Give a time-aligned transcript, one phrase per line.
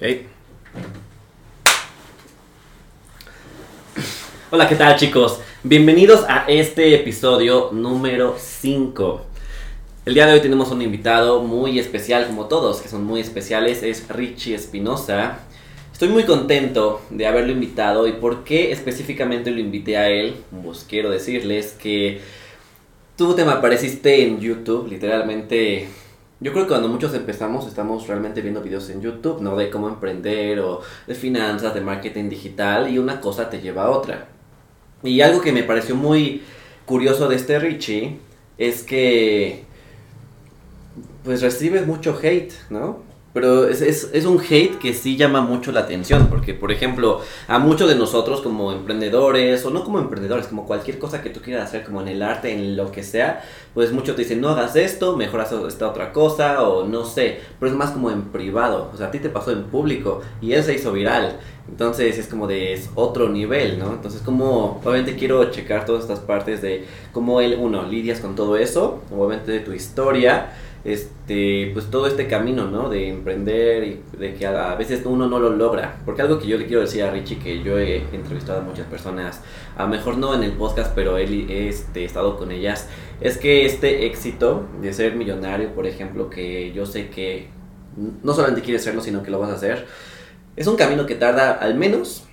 [0.00, 0.04] Ok.
[4.52, 5.40] Hola, ¿qué tal chicos?
[5.64, 9.26] Bienvenidos a este episodio número 5.
[10.06, 13.82] El día de hoy tenemos un invitado muy especial, como todos, que son muy especiales,
[13.82, 15.40] es Richie Espinosa.
[15.92, 20.86] Estoy muy contento de haberlo invitado y por qué específicamente lo invité a él, pues
[20.88, 22.20] quiero decirles que
[23.16, 25.88] tú te me apareciste en YouTube, literalmente
[26.40, 29.56] yo creo que cuando muchos empezamos estamos realmente viendo videos en YouTube, ¿no?
[29.56, 33.90] De cómo emprender o de finanzas, de marketing digital y una cosa te lleva a
[33.90, 34.28] otra.
[35.02, 36.42] Y algo que me pareció muy
[36.86, 38.18] curioso de este Richie
[38.56, 39.64] es que
[41.24, 43.07] pues recibes mucho hate, ¿no?
[43.38, 47.20] Pero es, es, es, un hate que sí llama mucho la atención, porque por ejemplo,
[47.46, 51.40] a muchos de nosotros como emprendedores, o no como emprendedores, como cualquier cosa que tú
[51.40, 54.48] quieras hacer, como en el arte, en lo que sea, pues muchos te dicen, no
[54.48, 58.22] hagas esto, mejor haz esta otra cosa, o no sé, pero es más como en
[58.22, 62.18] privado, o sea, a ti te pasó en público, y él se hizo viral, entonces
[62.18, 63.92] es como de es otro nivel, ¿no?
[63.92, 68.56] Entonces como, obviamente quiero checar todas estas partes de cómo él, uno, lidias con todo
[68.56, 70.50] eso, obviamente de tu historia,
[70.88, 72.88] este, pues todo este camino, ¿no?
[72.88, 76.00] De emprender y de que a, veces uno no lo logra.
[76.04, 78.86] Porque algo que yo le quiero decir a Richie, que yo he entrevistado a muchas
[78.86, 79.42] personas,
[79.76, 82.88] a mejor no en el podcast, pero él he este, estado con ellas,
[83.20, 87.48] es que este éxito de ser millonario, por ejemplo, que yo sé que
[88.22, 89.86] no solamente quieres serlo, sino que lo vas a hacer,
[90.56, 92.24] es un camino que tarda al menos,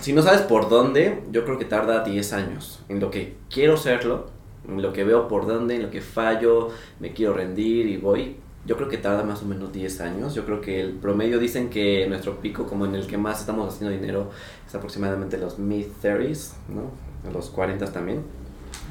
[0.00, 3.76] si no sabes por dónde, yo creo que tarda 10 años en lo que quiero
[3.76, 8.36] serlo lo que veo por dónde, en lo que fallo, me quiero rendir y voy.
[8.64, 10.34] Yo creo que tarda más o menos 10 años.
[10.34, 13.74] Yo creo que el promedio dicen que nuestro pico, como en el que más estamos
[13.74, 14.30] haciendo dinero,
[14.66, 17.32] es aproximadamente los mid-30s, ¿no?
[17.32, 18.22] Los 40 también.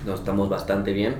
[0.06, 1.16] Nos estamos bastante bien.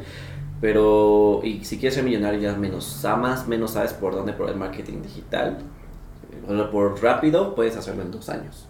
[0.60, 3.04] Pero, y si quieres ser millonario, ya menos
[3.48, 5.60] menos sabes por dónde, por el marketing digital.
[6.72, 8.68] Por rápido, puedes hacerlo en dos años.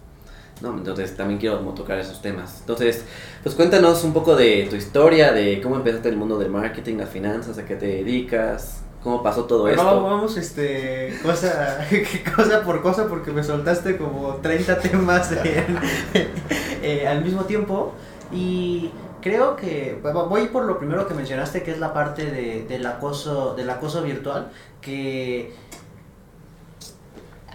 [0.62, 0.76] ¿No?
[0.76, 2.60] Entonces también quiero como tocar esos temas.
[2.60, 3.04] Entonces,
[3.42, 6.96] pues cuéntanos un poco de tu historia, de cómo empezaste en el mundo del marketing,
[6.96, 9.84] las finanzas, a qué te dedicas, cómo pasó todo esto.
[9.84, 11.86] Vamos, este, cosa,
[12.36, 15.30] cosa por cosa, porque me soltaste como 30 temas
[16.82, 17.92] eh, al mismo tiempo.
[18.30, 18.90] Y
[19.20, 23.54] creo que voy por lo primero que mencionaste, que es la parte de, del, acoso,
[23.54, 24.50] del acoso virtual,
[24.80, 25.52] que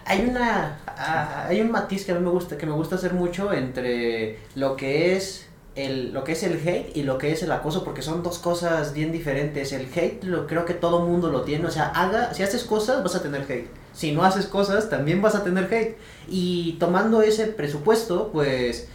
[0.08, 3.14] hay una ah, hay un matiz que a mí me gusta que me gusta hacer
[3.14, 7.44] mucho entre lo que es el lo que es el hate y lo que es
[7.44, 9.72] el acoso porque son dos cosas bien diferentes.
[9.74, 13.04] El hate lo creo que todo mundo lo tiene o sea haga si haces cosas
[13.04, 13.70] vas a tener hate.
[13.94, 15.98] Si no haces cosas también vas a tener hate.
[16.28, 18.88] Y tomando ese presupuesto pues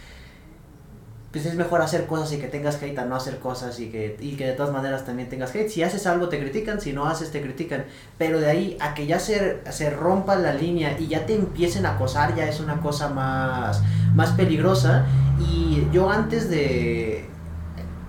[1.33, 4.15] pues es mejor hacer cosas y que tengas hate a no hacer cosas y que,
[4.19, 5.67] y que de todas maneras también tengas hate.
[5.67, 7.85] Si haces algo te critican, si no haces te critican.
[8.19, 11.87] Pero de ahí a que ya se, se rompa la línea y ya te empiecen
[11.87, 13.81] a acosar ya es una cosa más,
[14.13, 15.07] más peligrosa.
[15.39, 17.25] Y yo antes de...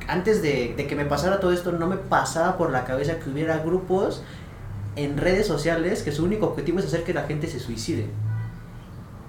[0.07, 3.31] Antes de, de que me pasara todo esto, no me pasaba por la cabeza que
[3.31, 4.23] hubiera grupos
[4.97, 8.07] en redes sociales que su único objetivo es hacer que la gente se suicide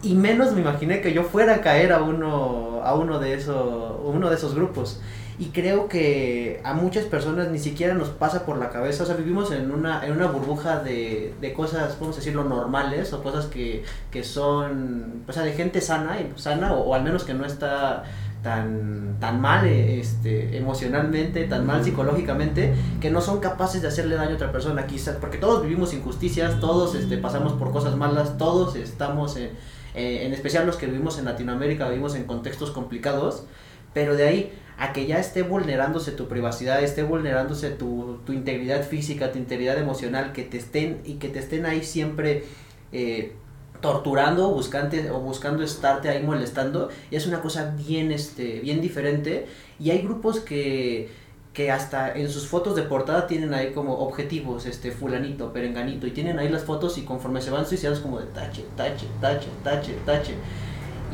[0.01, 3.95] y menos me imaginé que yo fuera a caer a uno, a uno, de, esos,
[4.03, 5.01] uno de esos grupos.
[5.38, 9.16] Y creo que a muchas personas ni siquiera nos pasa por la cabeza, o sea,
[9.16, 13.47] vivimos en una, en una burbuja de, de cosas, vamos a decirlo, normales, o cosas
[13.47, 18.03] que, que son, o sea, de gente sana, sana o, al menos que no está
[18.44, 24.31] tan, tan mal este, emocionalmente, tan mal psicológicamente, que no son capaces de hacerle daño
[24.31, 28.77] a otra persona, quizás, porque todos vivimos injusticias, todos este, pasamos por cosas malas, todos
[28.77, 29.50] estamos en
[29.95, 33.45] eh, en especial los que vivimos en Latinoamérica, vivimos en contextos complicados,
[33.94, 38.83] pero de ahí a que ya esté vulnerándose tu privacidad, esté vulnerándose tu, tu integridad
[38.83, 42.44] física, tu integridad emocional, que te estén y que te estén ahí siempre
[42.91, 43.33] eh,
[43.81, 49.45] torturando buscando, o buscando estarte ahí molestando, es una cosa bien, este, bien diferente.
[49.79, 51.09] Y hay grupos que
[51.56, 56.12] que hasta en sus fotos de portada tienen ahí como objetivos, este, fulanito, perenganito, y
[56.12, 59.96] tienen ahí las fotos y conforme se van suicidados como de tache, tache, tache, tache,
[60.06, 60.34] tache.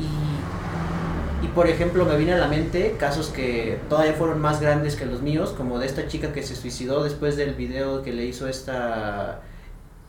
[0.00, 4.96] Y, y por ejemplo me viene a la mente casos que todavía fueron más grandes
[4.96, 8.24] que los míos, como de esta chica que se suicidó después del video que le
[8.24, 9.42] hizo esta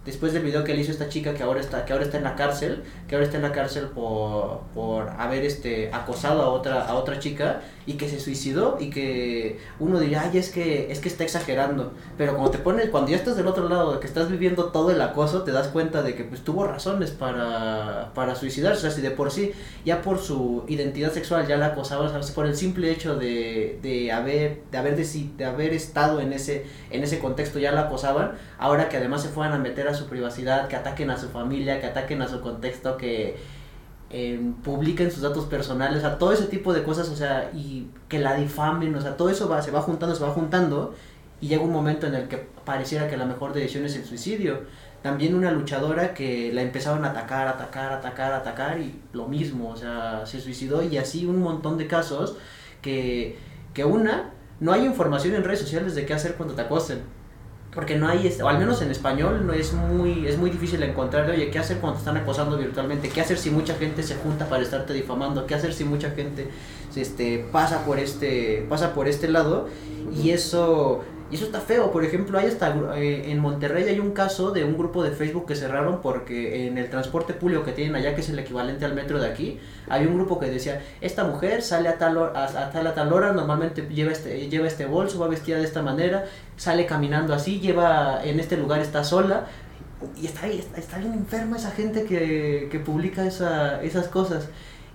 [0.05, 2.25] después del video que le hizo esta chica que ahora está que ahora está en
[2.25, 6.85] la cárcel que ahora está en la cárcel por, por haber este acosado a otra
[6.85, 10.99] a otra chica y que se suicidó y que uno diría, ay, es que, es
[10.99, 11.93] que está exagerando.
[12.17, 15.01] Pero cuando te pones, cuando ya estás del otro lado, que estás viviendo todo el
[15.01, 18.77] acoso, te das cuenta de que pues tuvo razones para, para suicidarse.
[18.77, 19.51] O sea, si de por sí,
[19.85, 24.61] ya por su identidad sexual ya la acosaban, por el simple hecho de, de haber,
[24.71, 28.97] de haber, de haber estado en ese, en ese contexto ya la acosaban, ahora que
[28.97, 32.21] además se fueran a meter a su privacidad, que ataquen a su familia, que ataquen
[32.21, 33.35] a su contexto, que
[34.63, 38.19] publiquen sus datos personales, o sea, todo ese tipo de cosas, o sea, y que
[38.19, 40.93] la difamen, o sea, todo eso va, se va juntando, se va juntando,
[41.41, 44.61] y llega un momento en el que pareciera que la mejor decisión es el suicidio.
[45.01, 49.75] También una luchadora que la empezaron a atacar, atacar, atacar, atacar, y lo mismo, o
[49.75, 52.37] sea, se suicidó, y así un montón de casos
[52.81, 53.37] que,
[53.73, 57.01] que una, no hay información en redes sociales de qué hacer cuando te acosen
[57.73, 61.29] porque no hay, o al menos en español, no es muy, es muy difícil encontrar,
[61.29, 63.09] oye, ¿qué hacer cuando te están acosando virtualmente?
[63.09, 65.47] ¿Qué hacer si mucha gente se junta para estarte difamando?
[65.47, 66.47] ¿Qué hacer si mucha gente
[66.95, 69.67] este, pasa, por este, pasa por este lado?
[70.15, 71.03] Y eso
[71.33, 74.63] y eso está feo, por ejemplo, hay hasta eh, en Monterrey hay un caso de
[74.63, 78.21] un grupo de Facebook que cerraron porque en el transporte público que tienen allá, que
[78.21, 79.59] es el equivalente al metro de aquí,
[79.89, 83.11] hay un grupo que decía, esta mujer sale a tal, hora, a, tal, a tal
[83.11, 86.25] hora, normalmente lleva este, lleva este bolso, va vestida de esta manera,
[86.55, 89.47] sale caminando así, lleva, en este lugar está sola,
[90.21, 94.49] y está, está, está bien enferma esa gente que, que publica esa, esas cosas.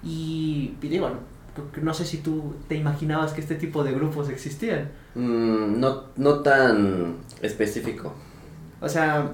[0.04, 0.88] Y, y
[1.82, 4.90] no sé si tú te imaginabas que este tipo de grupos existían.
[5.14, 8.14] Mm, no, no tan específico.
[8.80, 9.32] O sea,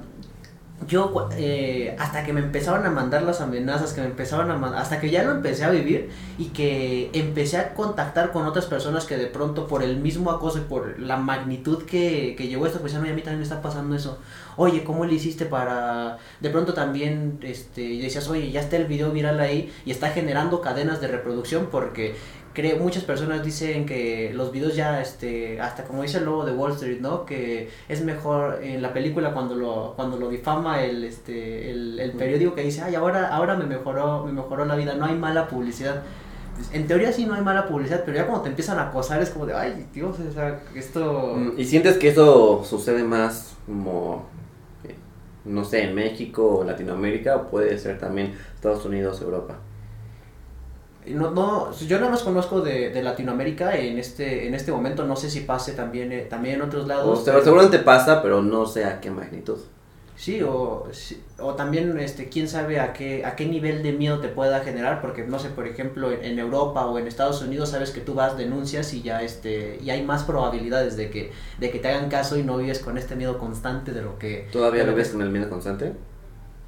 [0.88, 4.82] yo eh, hasta que me empezaron a mandar las amenazas, que me empezaron a mandar,
[4.82, 9.05] hasta que ya lo empecé a vivir y que empecé a contactar con otras personas
[9.05, 12.81] que de pronto por el mismo acoso y por la magnitud que, que llevó esto,
[12.81, 14.19] pues a mí también me está pasando eso.
[14.56, 16.19] Oye, ¿cómo le hiciste para...?
[16.41, 20.61] De pronto también este, decías, oye, ya está el video viral ahí y está generando
[20.61, 22.15] cadenas de reproducción porque
[22.55, 26.53] creo, muchas personas dicen que los videos ya, este, hasta como dice el logo de
[26.53, 27.27] Wall Street, ¿no?
[27.27, 32.55] Que es mejor en la película cuando lo, cuando lo difama el, este, el, periódico
[32.55, 36.03] que dice, ay, ahora, ahora me mejoró, me mejoró la vida, no hay mala publicidad.
[36.73, 39.31] En teoría sí no hay mala publicidad, pero ya cuando te empiezan a acosar es
[39.31, 41.35] como de, ay, Dios, o sea, esto...
[41.37, 44.27] Mm, ¿Y sientes que eso sucede más como,
[44.85, 44.95] eh,
[45.45, 49.57] no sé, en México o Latinoamérica o puede ser también Estados Unidos, Europa?
[51.06, 55.17] No, no, yo nada más conozco de, de, Latinoamérica en este, en este momento, no
[55.17, 57.29] sé si pase también, eh, también en otros lados.
[57.29, 59.59] O seguramente pasa, pero no sé a qué magnitud.
[60.17, 60.87] Sí, o,
[61.41, 65.01] o también, este, quién sabe a qué, a qué nivel de miedo te pueda generar,
[65.01, 68.39] porque no sé, por ejemplo, en, Europa o en Estados Unidos sabes que tú vas,
[68.39, 72.39] denuncias y ya, este, y hay más probabilidades de que, de que te hagan caso
[72.39, 74.49] y no vives con este miedo constante de lo que...
[74.53, 75.95] ¿Todavía vives con el miedo constante?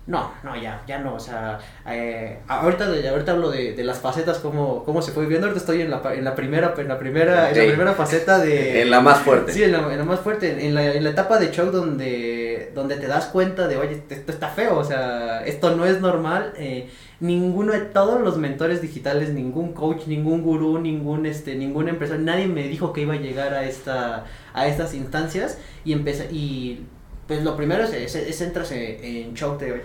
[0.07, 3.99] No, no, ya, ya no, o sea, eh, ahorita, de, ahorita hablo de, de, las
[3.99, 6.97] facetas, cómo, cómo se fue viviendo, ahorita estoy en la, en la primera, en la
[6.97, 8.83] primera, en la primera faceta de...
[8.83, 9.53] En la más fuerte.
[9.53, 12.71] Sí, en la, en la más fuerte, en la, en la etapa de shock donde,
[12.73, 16.53] donde te das cuenta de, oye, esto está feo, o sea, esto no es normal,
[16.57, 16.89] eh,
[17.19, 22.47] ninguno de todos los mentores digitales, ningún coach, ningún gurú, ningún, este, ningún empresario, nadie
[22.47, 24.25] me dijo que iba a llegar a, esta,
[24.55, 26.87] a estas instancias y empecé, y
[27.27, 29.83] pues lo primero es, es, entras en, shock de,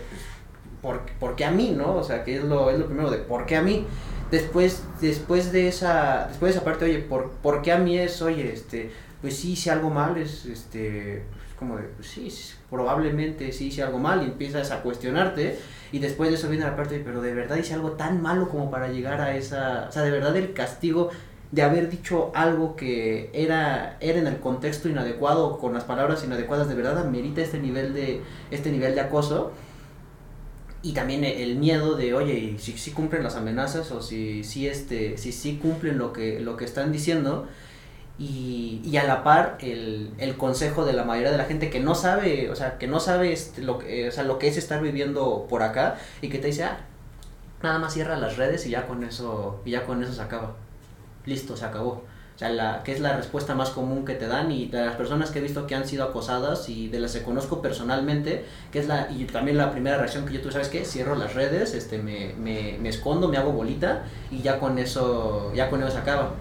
[0.81, 1.95] ¿por, ¿por, qué a mí, no?
[1.95, 3.85] O sea, que es lo, es lo primero de, ¿por qué a mí?
[4.29, 8.21] Después, después de esa, después de esa parte, oye, ¿por, ¿por qué a mí es,
[8.21, 8.91] oye, este,
[9.21, 11.23] pues sí hice algo mal, es, este,
[11.57, 12.33] como de, pues sí,
[12.69, 15.59] probablemente sí hice algo mal y empiezas a cuestionarte
[15.91, 18.49] y después de eso viene la parte de, pero de verdad hice algo tan malo
[18.49, 21.11] como para llegar a esa, o sea, de verdad el castigo
[21.51, 26.69] de haber dicho algo que era, era en el contexto inadecuado, con las palabras inadecuadas,
[26.69, 28.21] de verdad amerita este nivel de,
[28.51, 29.51] este nivel de acoso.
[30.83, 35.17] Y también el miedo de, oye, si, si cumplen las amenazas o si, si, este,
[35.17, 37.47] si, si cumplen lo que, lo que están diciendo.
[38.17, 41.79] Y, y a la par el, el, consejo de la mayoría de la gente que
[41.79, 44.81] no sabe, o sea, que no sabe este, lo, o sea, lo que es estar
[44.81, 46.85] viviendo por acá y que te dice, ah,
[47.63, 50.55] nada más cierra las redes y ya con eso, y ya con eso se acaba
[51.25, 52.03] listo, se acabó.
[52.35, 54.95] O sea, la, que es la respuesta más común que te dan y de las
[54.95, 58.79] personas que he visto que han sido acosadas y de las que conozco personalmente, que
[58.79, 60.85] es la, y también la primera reacción que yo tuve, ¿sabes qué?
[60.85, 65.51] Cierro las redes, este, me, me, me escondo, me hago bolita y ya con eso,
[65.53, 66.31] ya con eso se acaba.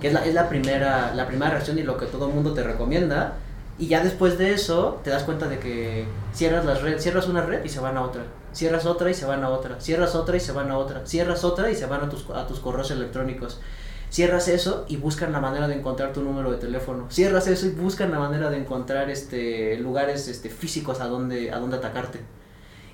[0.00, 2.62] Que es la, es la primera, la primera reacción y lo que todo mundo te
[2.62, 3.34] recomienda.
[3.78, 6.04] Y ya después de eso te das cuenta de que
[6.34, 9.24] cierras las redes, cierras una red y se van a otra, cierras otra y se
[9.24, 12.02] van a otra, cierras otra y se van a otra, cierras otra y se van
[12.02, 13.60] a tus, a tus correos electrónicos.
[14.10, 17.10] Cierras eso y buscan la manera de encontrar tu número de teléfono.
[17.10, 21.58] Cierras eso y buscan la manera de encontrar este lugares este físicos a donde a
[21.58, 22.20] donde atacarte.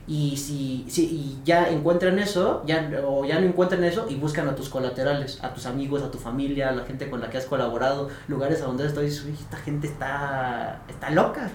[0.06, 4.48] Y si, si y ya encuentran eso, ya, o ya no encuentran eso, y buscan
[4.48, 7.38] a tus colaterales, a tus amigos, a tu familia, a la gente con la que
[7.38, 11.50] has colaborado, lugares a donde estoy, esta gente está, está loca,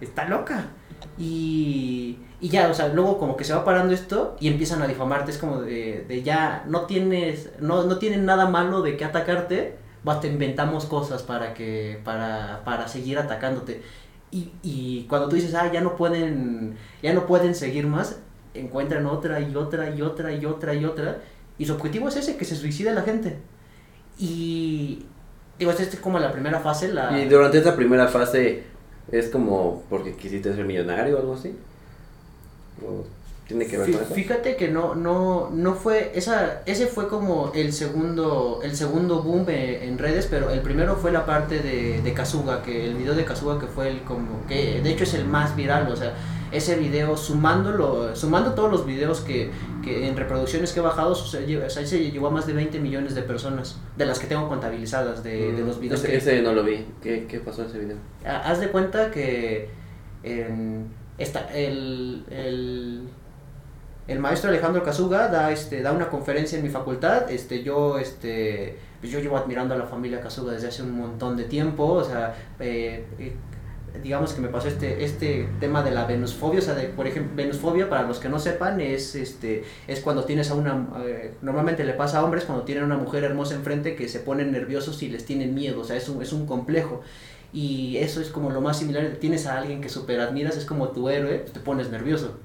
[0.00, 0.64] está loca.
[1.16, 4.86] Y, y ya, o sea, luego como que se va parando esto y empiezan a
[4.86, 9.04] difamarte, es como de, de ya, no tienes, no, no tienen nada malo de que
[9.04, 9.76] atacarte,
[10.20, 13.82] te inventamos cosas para que, para, para seguir atacándote.
[14.30, 18.20] Y, y cuando tú dices, ah, ya no pueden, ya no pueden seguir más,
[18.54, 21.18] encuentran otra y otra y otra y otra y otra.
[21.58, 23.36] Y su objetivo es ese, que se suicide la gente.
[24.18, 25.04] Y
[25.58, 26.88] digo, esta es como la primera fase.
[26.88, 27.18] La...
[27.20, 28.64] Y durante esta primera fase
[29.12, 31.54] es como porque quisiste ser millonario o algo así.
[32.82, 33.04] ¿O
[33.50, 34.14] tiene que ver con eso?
[34.14, 39.44] Fíjate que no, no, no fue, esa, ese fue como el segundo, el segundo boom
[39.48, 43.24] en redes, pero el primero fue la parte de, de Kazuga, que el video de
[43.24, 46.14] Kazuga que fue el como, que de hecho es el más viral, o sea,
[46.52, 49.50] ese video sumándolo, sumando todos los videos que,
[49.82, 53.16] que en reproducciones que he bajado, o sea, se llevó a más de 20 millones
[53.16, 56.00] de personas, de las que tengo contabilizadas, de, de los videos.
[56.00, 57.96] Ese, que, ese no lo vi, ¿Qué, ¿qué pasó en ese video?
[58.24, 59.70] Haz de cuenta que
[60.22, 60.88] en,
[61.20, 63.08] esta, el, el
[64.10, 67.30] el maestro Alejandro Kazuga da este da una conferencia en mi facultad.
[67.30, 71.36] Este yo este pues yo llevo admirando a la familia Kazuga desde hace un montón
[71.36, 71.84] de tiempo.
[71.84, 73.36] O sea eh, eh,
[74.02, 76.58] digamos que me pasó este este tema de la venusfobia.
[76.58, 80.24] O sea de, por ejemplo venusfobia para los que no sepan es este es cuando
[80.24, 83.94] tienes a una eh, normalmente le pasa a hombres cuando tienen una mujer hermosa enfrente
[83.94, 85.82] que se ponen nerviosos y les tienen miedo.
[85.82, 87.02] O sea es un, es un complejo
[87.52, 90.88] y eso es como lo más similar tienes a alguien que super admiras es como
[90.88, 92.38] tu héroe pues te pones nervioso.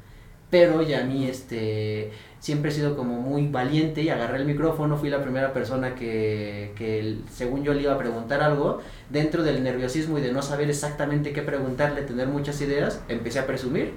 [0.49, 4.95] Pero ya a mí este, siempre he sido como muy valiente y agarré el micrófono,
[4.95, 9.63] fui la primera persona que, que, según yo le iba a preguntar algo, dentro del
[9.63, 13.93] nerviosismo y de no saber exactamente qué preguntarle, tener muchas ideas, empecé a presumir,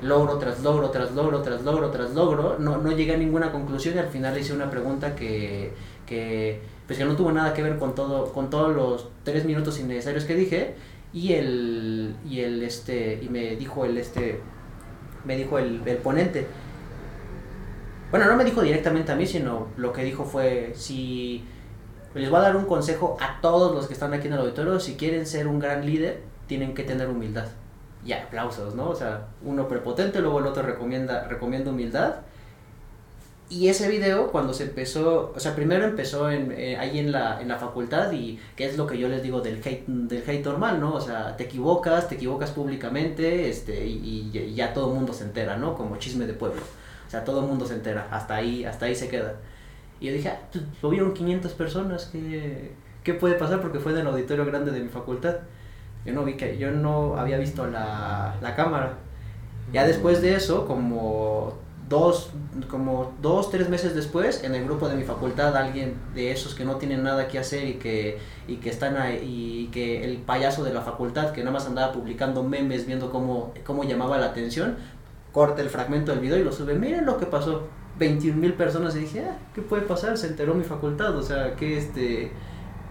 [0.00, 3.94] logro tras logro, tras logro, tras logro, tras logro, no, no llegué a ninguna conclusión
[3.96, 5.72] y al final le hice una pregunta que,
[6.06, 9.78] que, pues que no tuvo nada que ver con, todo, con todos los tres minutos
[9.80, 10.74] innecesarios que dije
[11.12, 14.40] y el, y el este, y me dijo el este
[15.24, 16.46] me dijo el, el ponente.
[18.10, 21.44] Bueno, no me dijo directamente a mí, sino lo que dijo fue, si
[22.14, 24.78] les voy a dar un consejo a todos los que están aquí en el auditorio,
[24.78, 27.46] si quieren ser un gran líder, tienen que tener humildad.
[28.04, 28.90] Y aplausos, ¿no?
[28.90, 32.16] O sea, uno prepotente, luego el otro recomienda, recomienda humildad.
[33.50, 37.40] Y ese video, cuando se empezó, o sea, primero empezó en, eh, ahí en la,
[37.42, 40.44] en la facultad y que es lo que yo les digo del hate, del hate
[40.44, 40.94] normal, ¿no?
[40.94, 45.56] O sea, te equivocas, te equivocas públicamente este, y, ya todo el mundo se entera,
[45.56, 45.74] ¿no?
[45.74, 46.62] Como chisme de pueblo.
[47.06, 49.34] O sea, todo el mundo se entera, hasta ahí, hasta ahí se queda.
[50.00, 52.72] Y yo dije, ah, pues, lo vieron 500 personas, ¿qué,
[53.04, 53.60] ¿qué puede pasar?
[53.60, 55.36] Porque fue en el auditorio grande de mi facultad.
[56.06, 58.94] Yo no vi que, yo no había visto la, la cámara.
[59.72, 62.30] Ya después de eso, como dos,
[62.68, 66.64] como dos, tres meses después, en el grupo de mi facultad, alguien de esos que
[66.64, 70.64] no tienen nada que hacer y que, y que están ahí, y que el payaso
[70.64, 74.76] de la facultad, que nada más andaba publicando memes, viendo cómo, cómo llamaba la atención,
[75.32, 78.96] corta el fragmento del video y lo sube, miren lo que pasó, 21 mil personas,
[78.96, 80.16] y dije, ah, ¿qué puede pasar?
[80.16, 82.32] Se enteró mi facultad, o sea, que este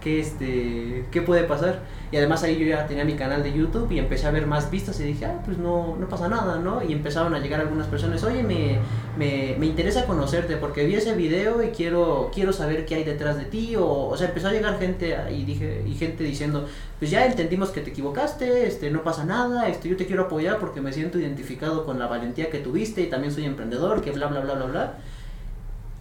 [0.04, 1.80] qué, este, qué puede pasar.
[2.12, 4.70] Y además ahí yo ya tenía mi canal de YouTube y empecé a ver más
[4.70, 6.84] vistas y dije, ah, pues no, no pasa nada, ¿no?
[6.84, 8.78] Y empezaron a llegar algunas personas, oye, me,
[9.18, 13.38] me, me interesa conocerte porque vi ese video y quiero, quiero saber qué hay detrás
[13.38, 13.76] de ti.
[13.78, 16.68] O, o sea, empezó a llegar gente y, dije, y gente diciendo,
[17.00, 20.60] pues ya entendimos que te equivocaste, este, no pasa nada, este, yo te quiero apoyar
[20.60, 24.28] porque me siento identificado con la valentía que tuviste y también soy emprendedor, que bla,
[24.28, 24.94] bla, bla, bla, bla.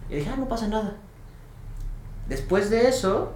[0.09, 0.97] Y dije, ah, no pasa nada.
[2.27, 3.33] Después de eso,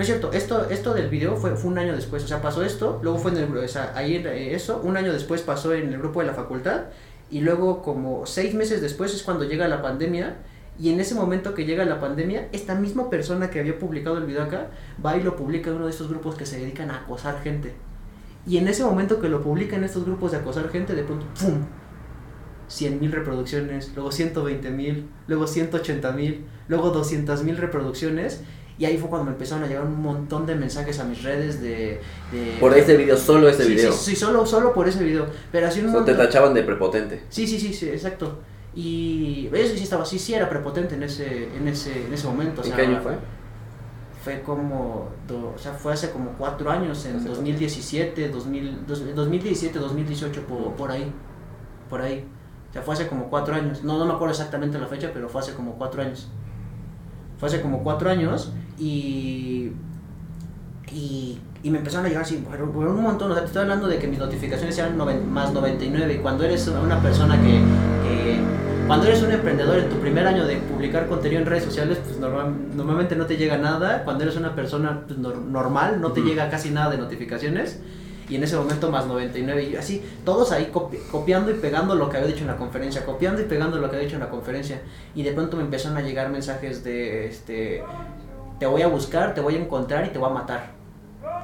[0.00, 2.64] no es cierto, esto, esto del video fue, fue un año después, o sea, pasó
[2.64, 5.92] esto, luego fue en el, o sea, ahí eh, eso, un año después pasó en
[5.92, 6.84] el grupo de la facultad,
[7.30, 10.38] y luego como seis meses después es cuando llega la pandemia,
[10.78, 14.24] y en ese momento que llega la pandemia, esta misma persona que había publicado el
[14.24, 14.70] video acá,
[15.04, 17.74] va y lo publica en uno de estos grupos que se dedican a acosar gente.
[18.46, 21.26] Y en ese momento que lo publica en estos grupos de acosar gente, de pronto,
[21.38, 21.66] ¡pum!
[22.68, 28.44] 100 mil reproducciones, luego 120 mil, luego 180 mil, luego 200 mil reproducciones
[28.80, 31.60] y ahí fue cuando me empezaron a llegar un montón de mensajes a mis redes
[31.60, 32.00] de...
[32.58, 33.92] por ese video, solo ese video.
[33.92, 35.26] Sí, sí, solo, solo por ese video.
[35.52, 37.22] Pero así un te tachaban de prepotente.
[37.28, 38.38] Sí, sí, sí, sí, exacto.
[38.74, 42.62] Y eso sí estaba, sí, sí era prepotente en ese, en ese, en ese momento.
[42.66, 43.18] ¿Y qué año fue?
[44.24, 50.72] Fue como, o sea, fue hace como cuatro años, en 2017, 2000, 2017, 2018, por,
[50.72, 51.12] por ahí,
[51.90, 52.26] por ahí.
[52.70, 53.84] O sea, fue hace como cuatro años.
[53.84, 56.30] No, no me acuerdo exactamente la fecha, pero fue hace como cuatro años.
[57.38, 59.72] Fue hace como cuatro años y
[60.92, 63.86] Y, y me empezaron a llegar así, por un montón, o sea, te estoy hablando
[63.86, 67.46] de que mis notificaciones eran noven- más 99 y cuando eres una persona que,
[68.02, 68.40] que-
[68.88, 72.18] cuando eres un emprendedor en tu primer año de publicar contenido en redes sociales, pues
[72.18, 76.22] normal- normalmente no te llega nada, cuando eres una persona pues, nor- normal no te
[76.22, 77.78] llega casi nada de notificaciones
[78.28, 82.08] y en ese momento más 99 y así, todos ahí copi- copiando y pegando lo
[82.10, 84.30] que había dicho en la conferencia, copiando y pegando lo que había dicho en la
[84.30, 84.80] conferencia
[85.14, 87.84] y de pronto me empezaron a llegar mensajes de este
[88.60, 90.70] te voy a buscar, te voy a encontrar y te voy a matar.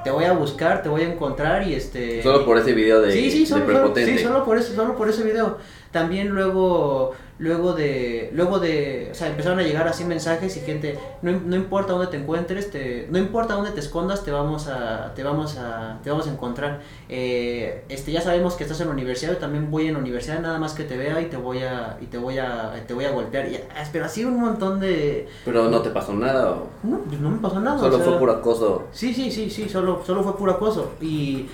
[0.03, 3.11] Te voy a buscar, te voy a encontrar y este Solo por ese video de,
[3.11, 5.57] sí, sí, de solo- sí, solo por eso, solo por ese video.
[5.91, 10.97] También luego, luego de, luego de, o sea, empezaron a llegar así mensajes y gente,
[11.21, 15.13] no, no importa dónde te encuentres, te, no importa dónde te escondas, te vamos a,
[15.13, 16.81] te vamos a, te vamos a encontrar.
[17.09, 20.39] Eh, este, ya sabemos que estás en la universidad, yo también voy en la universidad,
[20.39, 23.05] nada más que te vea y te voy a, y te voy a, te voy
[23.05, 23.47] a golpear.
[23.49, 26.51] Y, ah, pero así un montón de, Pero no te pasó nada.
[26.51, 27.77] o no, pues no me pasó nada.
[27.77, 28.83] Solo o sea, fue puro acoso.
[28.91, 30.93] Sí, sí, sí, sí, solo, solo fue puro acoso.
[31.01, 31.47] Y,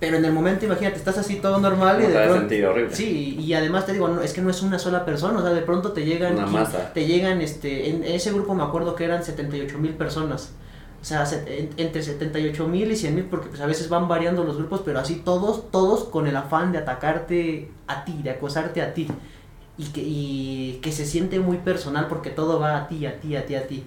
[0.00, 2.34] pero en el momento, imagínate, estás así todo normal y de pronto...
[2.38, 2.96] sentido horrible.
[2.96, 5.52] Sí, y además te digo, no, es que no es una sola persona, o sea,
[5.52, 6.34] de pronto te llegan...
[6.36, 6.92] Una masa.
[6.94, 10.52] Te llegan, este, en ese grupo me acuerdo que eran 78 mil personas.
[11.02, 11.24] O sea,
[11.76, 14.98] entre 78 mil y 100 mil, porque pues a veces van variando los grupos, pero
[14.98, 19.06] así todos, todos con el afán de atacarte a ti, de acosarte a ti.
[19.76, 23.36] Y que, y que se siente muy personal porque todo va a ti, a ti,
[23.36, 23.84] a ti, a ti.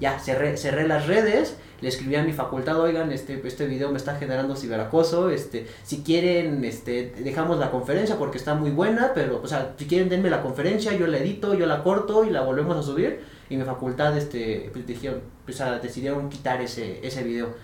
[0.00, 3.96] Ya, cerré, cerré las redes, le escribí a mi facultad, oigan, este, este video me
[3.96, 9.40] está generando ciberacoso, este, si quieren, este, dejamos la conferencia porque está muy buena, pero,
[9.42, 12.42] o sea, si quieren denme la conferencia, yo la edito, yo la corto y la
[12.42, 17.22] volvemos a subir, y mi facultad, este, pues, dijeron, pues, ah, decidieron quitar ese, ese
[17.22, 17.54] video,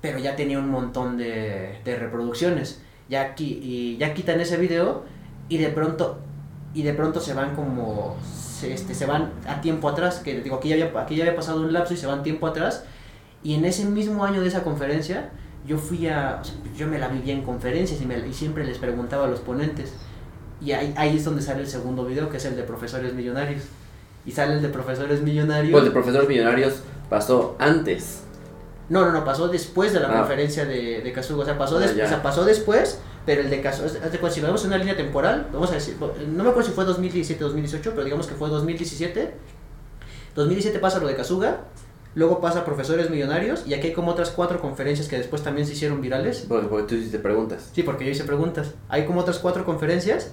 [0.00, 5.04] pero ya tenía un montón de, de reproducciones, ya aquí, y ya quitan ese video,
[5.48, 6.18] y de pronto,
[6.74, 8.16] y de pronto se van como,
[8.58, 11.36] se, este, se van a tiempo atrás, que digo, aquí ya, había, aquí ya había
[11.36, 12.84] pasado un lapso y se van tiempo atrás,
[13.42, 15.30] y en ese mismo año de esa conferencia,
[15.66, 18.64] yo fui a, o sea, yo me la vivía en conferencias y, me- y siempre
[18.64, 19.92] les preguntaba a los ponentes,
[20.64, 23.62] y ahí, ahí es donde sale el segundo video, que es el de profesores millonarios,
[24.24, 25.72] y sale el de profesores millonarios.
[25.72, 28.22] Pues el de profesores millonarios pasó antes.
[28.88, 30.18] No, no, no, pasó después de la Ah.
[30.20, 31.42] conferencia de, de Kazuga.
[31.42, 32.04] O sea, pasó, Ah, des- ya.
[32.04, 35.74] o sea, pasó después, pero el de Kazuga, si vemos una línea temporal, vamos a
[35.74, 39.34] decir, no me acuerdo si fue 2017 o 2018, pero digamos que fue 2017.
[40.34, 41.62] 2017 pasa lo de Kazuga,
[42.14, 45.72] luego pasa Profesores Millonarios, y aquí hay como otras cuatro conferencias que después también se
[45.72, 46.44] hicieron virales.
[46.48, 47.70] Porque, porque tú hiciste preguntas.
[47.74, 48.74] Sí, porque yo hice preguntas.
[48.88, 50.30] Hay como otras cuatro conferencias.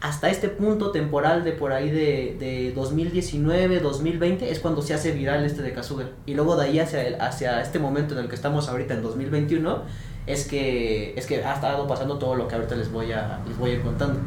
[0.00, 5.12] Hasta este punto temporal de por ahí de, de 2019, 2020 es cuando se hace
[5.12, 6.04] viral este de Kazuga.
[6.26, 9.02] Y luego de ahí hacia, el- hacia este momento en el que estamos ahorita en
[9.02, 9.82] 2021
[10.26, 13.56] es que, es que ha estado pasando todo lo que ahorita les voy a, les
[13.56, 14.18] voy a ir contando.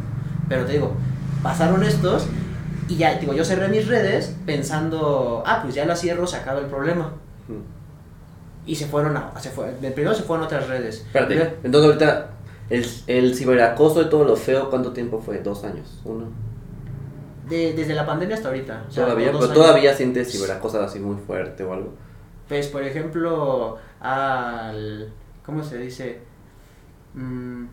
[0.47, 0.93] Pero te digo,
[1.43, 2.25] pasaron estos
[2.88, 6.60] y ya, digo, yo cerré mis redes pensando, ah, pues ya la cierro, se acaba
[6.60, 7.13] el problema.
[7.47, 7.62] Mm.
[8.69, 10.97] Y se fueron a, se fue, primero se fueron a otras redes.
[11.05, 12.29] Espérate, entonces ahorita
[12.69, 15.39] el, el ciberacoso y todo lo feo, ¿cuánto tiempo fue?
[15.39, 16.01] ¿Dos años?
[16.05, 16.27] ¿Uno?
[17.47, 18.86] De- desde la pandemia hasta ahorita.
[18.88, 19.32] o sea, ¿Todavía?
[19.32, 19.53] dos ¿Pero años.
[19.53, 21.93] todavía sientes ciberacoso así muy fuerte o algo?
[22.47, 25.13] Pues, por ejemplo, al...
[25.45, 26.19] ¿Cómo se dice?
[27.13, 27.65] Mm,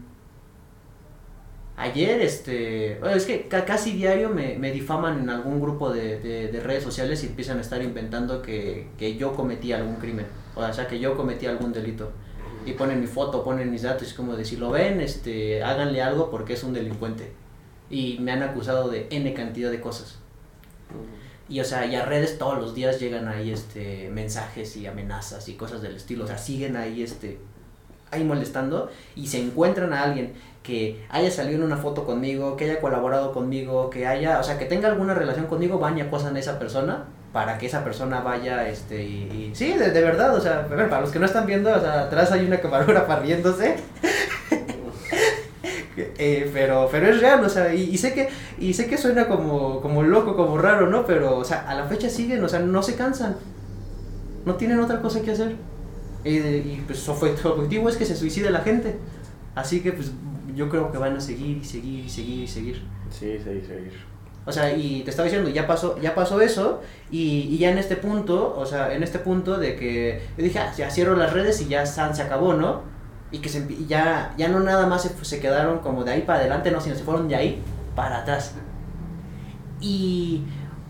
[1.76, 2.96] ayer, este...
[3.00, 6.61] bueno, es que ca- casi diario me, me difaman en algún grupo de, de- de
[6.61, 10.26] redes sociales y empiezan a estar inventando que, que yo cometí algún crimen.
[10.54, 12.11] O sea, que yo cometí algún delito.
[12.66, 16.02] Y ponen mi foto, ponen mis datos, es como de si lo ven, este, háganle
[16.02, 17.33] algo porque es un delincuente.
[17.88, 20.18] Y me han acusado de N cantidad de cosas.
[21.48, 25.48] Y o sea, y a redes todos los días llegan ahí este mensajes y amenazas
[25.48, 27.38] y cosas del estilo, o sea, siguen ahí este
[28.11, 30.33] ahí molestando y se encuentran a alguien
[30.64, 34.59] que haya salido en una foto conmigo, que haya colaborado conmigo, que haya, o sea,
[34.59, 37.05] que tenga alguna relación conmigo, van y acosan a esa persona
[37.37, 40.75] para que esa persona vaya, este, y, y- sí, de, de verdad, o sea, a
[40.75, 43.77] ver, para los que no están viendo, o sea, atrás hay una camarógrafa riéndose,
[46.18, 49.27] Eh, pero, pero es real, o sea, y, y sé que, y sé que suena
[49.29, 51.05] como, como loco, como raro, ¿no?
[51.07, 53.37] Pero, o sea, a la fecha siguen, o sea, no se cansan.
[54.46, 55.57] No tienen otra cosa que hacer.
[56.25, 58.96] Y, y, pues su obje- su objetivo es que se suicide la gente.
[59.55, 60.11] Así que pues
[60.55, 62.83] yo creo que van a seguir y seguir y seguir y seguir.
[63.11, 63.92] Sí, seguir, seguir.
[64.46, 66.80] O sea, y te estaba diciendo, ya pasó, ya pasó eso,
[67.11, 70.72] y, ya en este punto, o sea, en este punto de que yo dije, ah,
[70.76, 72.82] ya cierro las redes y ya san, se acabó, ¿no?
[73.32, 76.38] Y que se, ya, ya no nada más se, se quedaron como de ahí para
[76.38, 77.62] adelante, no, sino se fueron de ahí
[77.96, 78.54] para atrás.
[79.80, 80.42] Y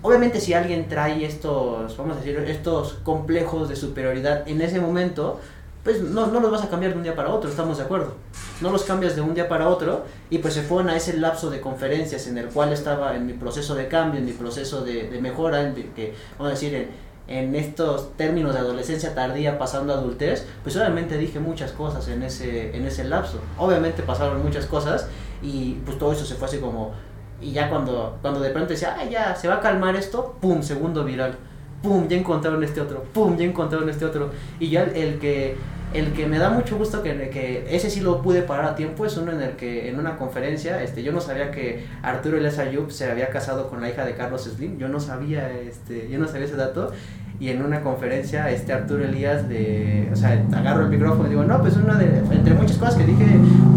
[0.02, 5.40] obviamente si alguien trae estos, vamos a decir, estos complejos de superioridad en ese momento,
[5.82, 8.14] pues no, no los vas a cambiar de un día para otro, estamos de acuerdo.
[8.60, 11.50] No los cambias de un día para otro y pues se fueron a ese lapso
[11.50, 15.08] de conferencias en el cual estaba en mi proceso de cambio, en mi proceso de,
[15.10, 16.88] de mejora, en que, vamos a decir, en,
[17.28, 22.22] en estos términos de adolescencia tardía pasando a adultez, pues obviamente dije muchas cosas en
[22.22, 23.40] ese, en ese lapso.
[23.58, 25.08] Obviamente pasaron muchas cosas
[25.42, 26.92] y pues todo eso se fue así como...
[27.40, 30.62] Y ya cuando, cuando de pronto decía, ah, ya, se va a calmar esto, ¡pum!
[30.62, 31.36] Segundo viral.
[31.82, 32.08] ¡Pum!
[32.08, 33.02] Ya encontraron este otro.
[33.12, 33.36] ¡Pum!
[33.36, 34.30] Ya encontraron este otro.
[34.58, 35.56] Y ya el, que
[35.96, 39.06] el que me da mucho gusto que, que ese sí lo pude parar a tiempo
[39.06, 42.58] es uno en el que en una conferencia, este, yo no sabía que Arturo Elias
[42.58, 46.18] Ayub se había casado con la hija de Carlos Slim, yo no sabía, este, yo
[46.18, 46.92] no sabía ese dato
[47.38, 51.44] y en una conferencia este Arturo Elías de, o sea, agarro el micrófono y digo,
[51.44, 53.26] no, pues una de, entre muchas cosas que dije,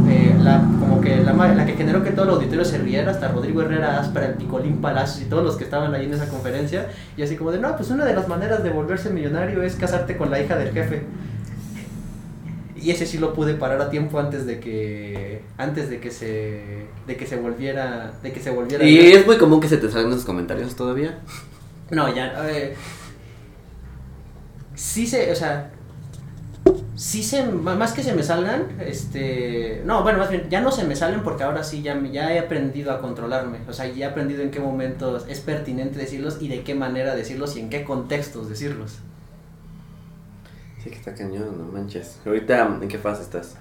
[0.10, 3.28] eh, la, como que la, la, que generó que todo el auditorio se riera, hasta
[3.28, 6.88] Rodrigo Herrera, Aspera, el Picolín Palacios y todos los que estaban ahí en esa conferencia,
[7.18, 10.16] y así como de, no, pues una de las maneras de volverse millonario es casarte
[10.16, 11.04] con la hija del jefe.
[12.82, 16.86] Y ese sí lo pude parar a tiempo antes de que antes de que se
[17.08, 19.90] de que se volviera de que se volviera Y es muy común que se te
[19.90, 21.20] salgan esos comentarios todavía.
[21.92, 22.76] No, ya eh,
[24.76, 25.72] sí se, o sea,
[26.96, 30.84] sí se, más que se me salgan, este, no, bueno, más bien, ya no se
[30.84, 34.10] me salen porque ahora sí ya, ya he aprendido a controlarme, o sea, ya he
[34.10, 37.84] aprendido en qué momentos es pertinente decirlos y de qué manera decirlos y en qué
[37.84, 39.00] contextos decirlos.
[40.82, 42.20] Sí que está cañón, no manches.
[42.26, 43.58] Ahorita, ¿en qué fase estás?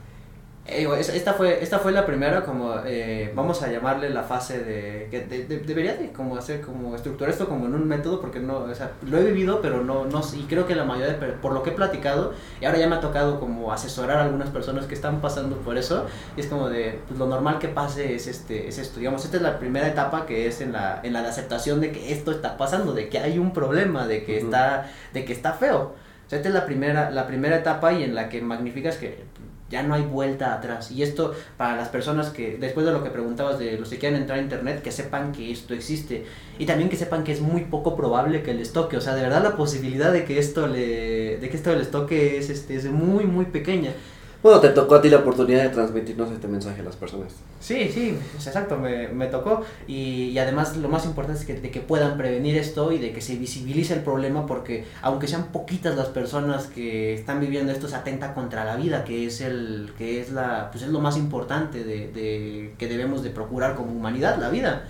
[0.71, 5.09] Eh, esta fue esta fue la primera como eh, vamos a llamarle la fase de
[5.11, 8.75] que debería de como hacer como estructurar esto como en un método porque no o
[8.75, 11.63] sea lo he vivido pero no no y creo que la mayoría de, por lo
[11.63, 14.93] que he platicado y ahora ya me ha tocado como asesorar a algunas personas que
[14.93, 16.05] están pasando por eso
[16.37, 19.39] y es como de pues, lo normal que pase es este es esto digamos esta
[19.39, 22.31] es la primera etapa que es en la en la de aceptación de que esto
[22.31, 25.95] está pasando de que hay un problema de que está de que está feo
[26.37, 29.25] esta es la primera, la primera etapa y en la que magnificas que
[29.71, 30.91] ya no hay vuelta atrás.
[30.91, 34.21] Y esto para las personas que, después de lo que preguntabas de los que quieren
[34.21, 36.25] entrar a internet, que sepan que esto existe.
[36.59, 38.97] Y también que sepan que es muy poco probable que les toque.
[38.97, 42.39] O sea, de verdad la posibilidad de que esto le, de que esto les toque
[42.39, 43.93] es, este, es muy, muy pequeña.
[44.41, 47.35] Bueno, te tocó a ti la oportunidad de transmitirnos este mensaje a las personas.
[47.59, 49.65] Sí, sí, exacto, me, me tocó.
[49.89, 53.13] Y, y, además lo más importante es que, de que puedan prevenir esto y de
[53.13, 57.89] que se visibilice el problema porque aunque sean poquitas las personas que están viviendo esto,
[57.89, 61.17] se atenta contra la vida, que es, el, que es, la, pues es lo más
[61.17, 64.85] importante de, de que debemos de procurar como humanidad, la vida.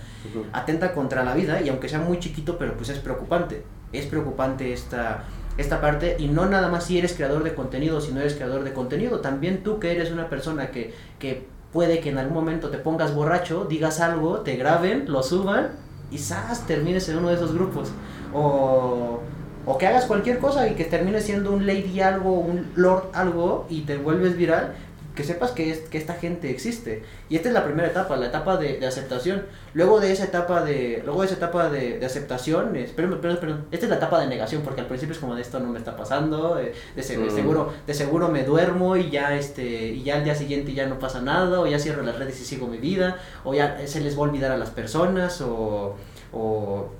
[0.53, 3.63] Atenta contra la vida y aunque sea muy chiquito, pero pues es preocupante.
[3.91, 5.23] Es preocupante esta
[5.59, 8.63] esta parte y no nada más si eres creador de contenido, si no eres creador
[8.63, 12.69] de contenido, también tú que eres una persona que, que puede que en algún momento
[12.69, 15.71] te pongas borracho, digas algo, te graben, lo suban
[16.11, 16.65] y ¡zas!
[16.65, 17.89] termines en uno de esos grupos.
[18.33, 19.19] O,
[19.65, 23.67] o que hagas cualquier cosa y que termines siendo un lady algo, un lord algo
[23.69, 24.75] y te vuelves viral
[25.19, 27.03] que sepas que, es, que esta gente existe.
[27.27, 29.43] Y esta es la primera etapa, la etapa de, aceptación.
[29.73, 33.89] Luego de esa etapa de, luego de esa etapa de, aceptación, perdón, perdón, esta es
[33.89, 36.57] la etapa de negación, porque al principio es como de esto no me está pasando,
[36.57, 37.31] eh, de, mm.
[37.31, 40.99] seguro, de seguro me duermo y ya este, y ya al día siguiente ya no
[40.99, 44.15] pasa nada, o ya cierro las redes y sigo mi vida, o ya se les
[44.15, 45.97] va a olvidar a las personas, o,
[46.31, 46.93] o,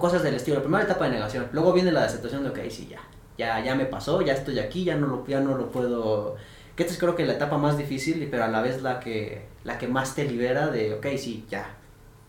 [0.00, 0.56] cosas del estilo.
[0.56, 1.48] La primera etapa de negación.
[1.52, 3.00] Luego viene la de aceptación de, ok, sí, ya,
[3.36, 6.36] ya, ya me pasó, ya estoy aquí, ya no lo, ya no lo puedo
[6.80, 9.44] que esta es creo que la etapa más difícil, pero a la vez la que,
[9.64, 11.76] la que más te libera de, ok, sí, ya,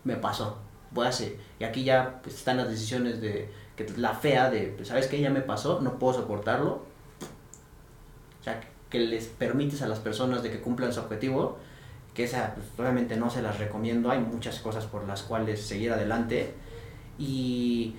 [0.04, 0.58] me pasó,
[0.90, 1.38] voy a hacer.
[1.58, 5.18] Y aquí ya pues, están las decisiones de, que la fea de, pues, ¿sabes qué?
[5.22, 6.84] Ya me pasó, no puedo soportarlo.
[8.40, 8.60] O sea,
[8.90, 11.56] que les permites a las personas de que cumplan su objetivo,
[12.12, 15.92] que esa pues, obviamente no se las recomiendo, hay muchas cosas por las cuales seguir
[15.92, 16.52] adelante.
[17.18, 17.96] Y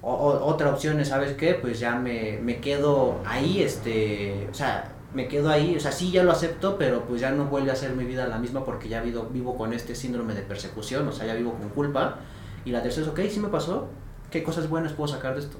[0.00, 1.54] otra opción es, ¿sabes qué?
[1.54, 6.10] Pues ya me, me quedo ahí, este, o sea, me quedo ahí, o sea, sí
[6.10, 8.88] ya lo acepto, pero pues ya no vuelve a ser mi vida la misma porque
[8.88, 12.18] ya vivo, vivo con este síndrome de persecución, o sea, ya vivo con culpa.
[12.64, 13.88] Y la tercera es, ok, sí me pasó,
[14.30, 15.58] ¿qué cosas buenas puedo sacar de esto?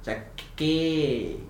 [0.00, 1.40] O sea, ¿qué,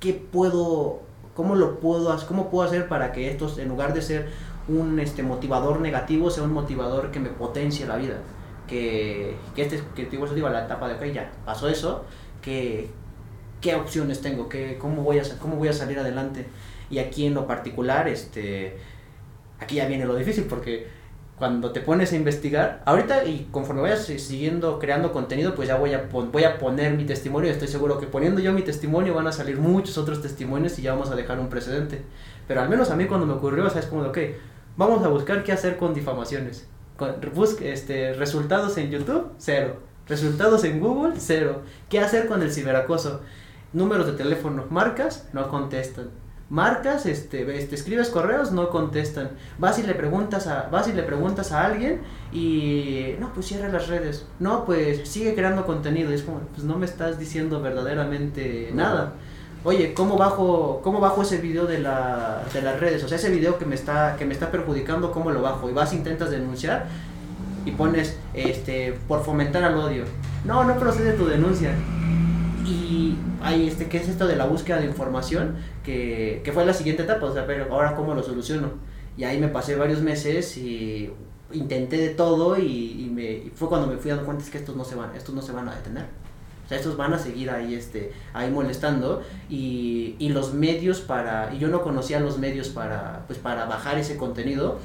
[0.00, 1.00] qué puedo,
[1.34, 4.28] cómo lo puedo, cómo puedo hacer para que esto, en lugar de ser
[4.68, 8.16] un este, motivador negativo, sea un motivador que me potencie la vida?
[8.66, 12.04] Que, que este, que digo, eso digo, la etapa de, ok, ya pasó eso,
[12.40, 12.90] que,
[13.60, 14.48] ¿qué opciones tengo?
[14.48, 16.46] ¿Qué, cómo, voy a, ¿Cómo voy a salir adelante?
[16.90, 18.76] Y aquí en lo particular, este,
[19.58, 20.86] aquí ya viene lo difícil porque
[21.38, 25.94] cuando te pones a investigar, ahorita y conforme vayas siguiendo creando contenido, pues ya voy
[25.94, 27.50] a, voy a poner mi testimonio.
[27.50, 30.92] Estoy seguro que poniendo yo mi testimonio van a salir muchos otros testimonios y ya
[30.92, 32.02] vamos a dejar un precedente.
[32.48, 34.18] Pero al menos a mí cuando me ocurrió, o sea, es como de, ok,
[34.76, 36.66] vamos a buscar qué hacer con difamaciones.
[37.32, 39.76] busque este, resultados en YouTube, cero.
[40.08, 41.62] Resultados en Google, cero.
[41.88, 43.20] ¿Qué hacer con el ciberacoso?
[43.72, 46.08] Números de teléfono, marcas, no contestan
[46.50, 49.30] marcas, este, este, escribes correos, no contestan.
[49.58, 52.00] Vas y le preguntas a, vas y le preguntas a alguien
[52.32, 54.26] y no, pues cierra las redes.
[54.38, 56.10] No, pues sigue creando contenido.
[56.10, 59.14] Y es como, pues no me estás diciendo verdaderamente nada.
[59.64, 63.02] Oye, ¿cómo bajo, cómo bajo ese video de, la, de las redes?
[63.04, 65.68] O sea, ese video que me está, que me está perjudicando, ¿cómo lo bajo?
[65.68, 66.86] Y vas, intentas denunciar
[67.66, 70.04] y pones, este, por fomentar al odio.
[70.44, 71.72] No, no procede tu denuncia
[72.66, 75.56] y hay este, ¿qué es esto de la búsqueda de información?
[75.84, 78.70] Que, que fue la siguiente etapa, o sea, pero ahora cómo lo soluciono.
[79.16, 81.10] Y ahí me pasé varios meses y
[81.52, 84.94] intenté de todo y, me, fue cuando me fui dando cuenta que estos no se
[84.94, 86.06] van, estos no se van a detener.
[86.64, 91.54] O sea, estos van a seguir ahí, este, ahí molestando y, y los medios para,
[91.54, 94.78] y yo no conocía los medios para, pues para bajar ese contenido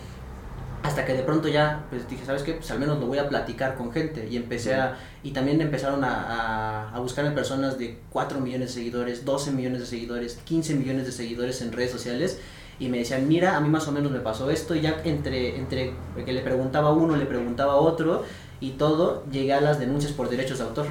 [0.83, 2.53] hasta que de pronto ya, pues dije, ¿sabes qué?
[2.53, 4.27] Pues al menos lo voy a platicar con gente.
[4.29, 8.69] Y empecé a, y también empezaron a, a, a buscar en personas de 4 millones
[8.69, 12.39] de seguidores, 12 millones de seguidores, 15 millones de seguidores en redes sociales.
[12.79, 14.75] Y me decían, mira, a mí más o menos me pasó esto.
[14.75, 15.93] Y ya entre, entre
[16.25, 18.25] que le preguntaba a uno, le preguntaba a otro,
[18.59, 20.87] y todo, llegué a las denuncias por derechos de autor.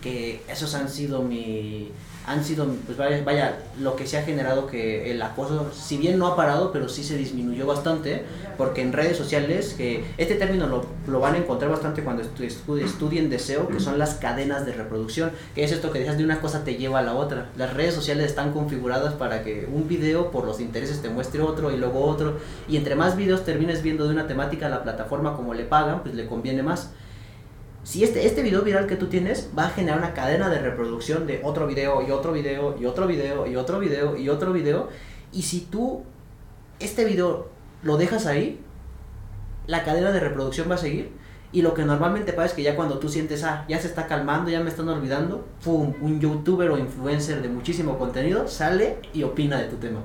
[0.00, 1.90] Que esos han sido mi,
[2.26, 6.18] han sido, pues vaya, vaya, lo que se ha generado que el acoso, si bien
[6.18, 8.22] no ha parado, pero sí se disminuyó bastante,
[8.56, 13.28] porque en redes sociales, que este término lo, lo van a encontrar bastante cuando estudien
[13.28, 16.64] deseo, que son las cadenas de reproducción, que es esto que dejas de una cosa
[16.64, 17.50] te lleva a la otra.
[17.56, 21.72] Las redes sociales están configuradas para que un video por los intereses te muestre otro
[21.72, 25.52] y luego otro, y entre más videos termines viendo de una temática, la plataforma como
[25.52, 26.90] le pagan, pues le conviene más
[27.84, 31.26] si este, este video viral que tú tienes va a generar una cadena de reproducción
[31.26, 34.88] de otro video y otro video y otro video y otro video y otro video,
[35.32, 36.02] y si tú
[36.80, 37.48] este video
[37.82, 38.60] lo dejas ahí,
[39.66, 41.12] la cadena de reproducción va a seguir.
[41.52, 44.08] Y lo que normalmente pasa es que ya cuando tú sientes, ah, ya se está
[44.08, 45.94] calmando, ya me están olvidando, ¡pum!
[46.00, 50.00] Un youtuber o influencer de muchísimo contenido sale y opina de tu tema.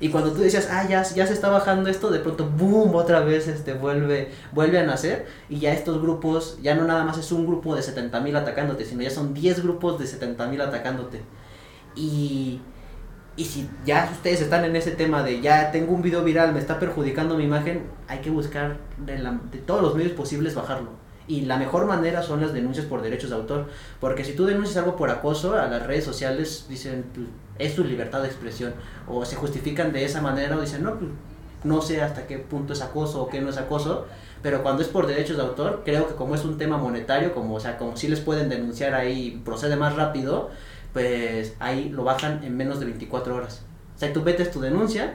[0.00, 3.20] Y cuando tú decías, ah, ya, ya se está bajando esto, de pronto, boom, otra
[3.20, 5.26] vez este, vuelve, vuelve a nacer.
[5.50, 9.02] Y ya estos grupos, ya no nada más es un grupo de 70.000 atacándote, sino
[9.02, 11.20] ya son 10 grupos de 70.000 atacándote.
[11.94, 12.62] Y,
[13.36, 16.60] y si ya ustedes están en ese tema de ya tengo un video viral, me
[16.60, 19.16] está perjudicando mi imagen, hay que buscar de,
[19.52, 20.99] de todos los medios posibles bajarlo.
[21.30, 23.66] Y la mejor manera son las denuncias por derechos de autor.
[24.00, 27.28] Porque si tú denuncias algo por acoso, a las redes sociales dicen, pues,
[27.60, 28.74] es tu libertad de expresión.
[29.06, 31.08] O se justifican de esa manera o dicen, no, pues,
[31.62, 34.08] no sé hasta qué punto es acoso o qué no es acoso.
[34.42, 37.54] Pero cuando es por derechos de autor, creo que como es un tema monetario, como,
[37.54, 40.50] o sea, como si les pueden denunciar ahí, procede más rápido,
[40.92, 43.62] pues ahí lo bajan en menos de 24 horas.
[43.94, 45.14] O sea, tú metes tu denuncia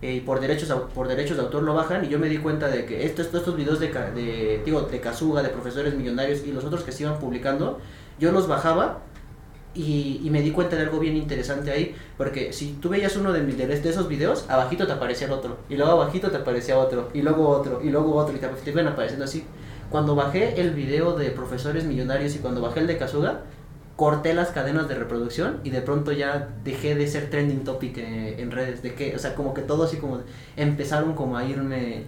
[0.00, 2.68] eh, y por derechos, por derechos de autor lo bajan y yo me di cuenta
[2.68, 6.64] de que estos, estos videos de, de, digo, de Kazuga, de profesores millonarios y los
[6.64, 7.78] otros que se iban publicando,
[8.20, 9.00] yo los bajaba
[9.74, 13.32] y, y, me di cuenta de algo bien interesante ahí, porque si tú veías uno
[13.32, 16.78] de, de, de, esos videos, abajito te aparecía el otro, y luego abajito te aparecía
[16.78, 19.44] otro, y luego otro, y luego otro, y te, te iban apareciendo así.
[19.90, 23.42] Cuando bajé el video de profesores millonarios y cuando bajé el de Kazuga,
[23.98, 28.52] corté las cadenas de reproducción y de pronto ya dejé de ser trending topic en,
[28.52, 30.20] redes, de que, o sea, como que todo así como
[30.56, 32.04] empezaron como a irme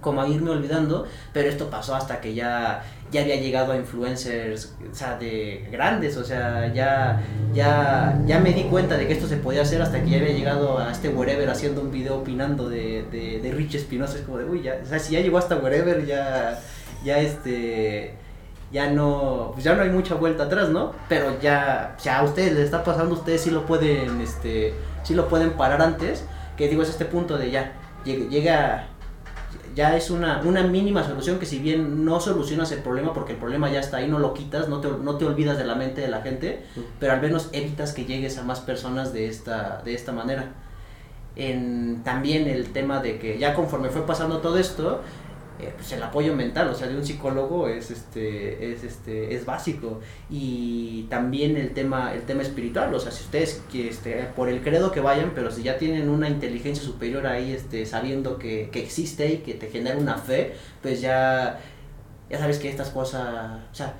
[0.00, 4.74] como a irme olvidando, pero esto pasó hasta que ya ya había llegado a influencers,
[4.90, 7.22] o sea, de grandes, o sea, ya
[7.54, 10.32] ya ya me di cuenta de que esto se podía hacer hasta que ya había
[10.32, 14.44] llegado a este wherever haciendo un video opinando de, de, Rich Espinosa, es como de,
[14.44, 16.58] uy, ya, o sea, si ya llegó hasta wherever, ya
[17.04, 18.16] ya este
[18.70, 20.92] ya no, pues ya no hay mucha vuelta atrás, ¿no?
[21.08, 25.28] Pero ya, ya a ustedes les está pasando, ustedes sí lo pueden, este, sí lo
[25.28, 26.24] pueden parar antes,
[26.56, 27.72] que digo, es este punto de ya,
[28.04, 28.88] llega,
[29.74, 33.38] ya es una, una mínima solución que si bien no solucionas el problema, porque el
[33.38, 36.02] problema ya está ahí, no lo quitas, no te, no te olvidas de la mente
[36.02, 36.64] de la gente,
[37.00, 40.52] pero al menos evitas que llegues a más personas de esta, de esta manera.
[41.36, 45.02] En, también el tema de que ya conforme fue pasando todo esto,
[45.60, 49.44] eh, pues el apoyo mental, o sea, de un psicólogo es este es este es
[49.44, 54.48] básico y también el tema el tema espiritual, o sea, si ustedes que este por
[54.48, 58.68] el credo que vayan, pero si ya tienen una inteligencia superior ahí este sabiendo que,
[58.70, 61.60] que existe y que te genera una fe, pues ya
[62.30, 63.94] ya sabes que estas cosas, o sea,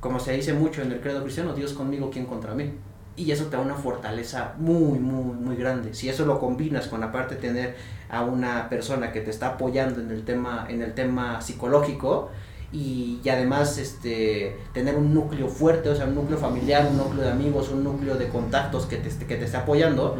[0.00, 2.72] como se dice mucho en el credo cristiano, Dios conmigo, ¿quién contra mí?
[3.18, 5.92] Y eso te da una fortaleza muy, muy, muy grande.
[5.92, 7.74] Si eso lo combinas con aparte tener
[8.08, 12.30] a una persona que te está apoyando en el tema, en el tema psicológico
[12.72, 17.24] y, y, además este, tener un núcleo fuerte, o sea, un núcleo familiar, un núcleo
[17.24, 20.16] de amigos, un núcleo de contactos que te, que te esté apoyando,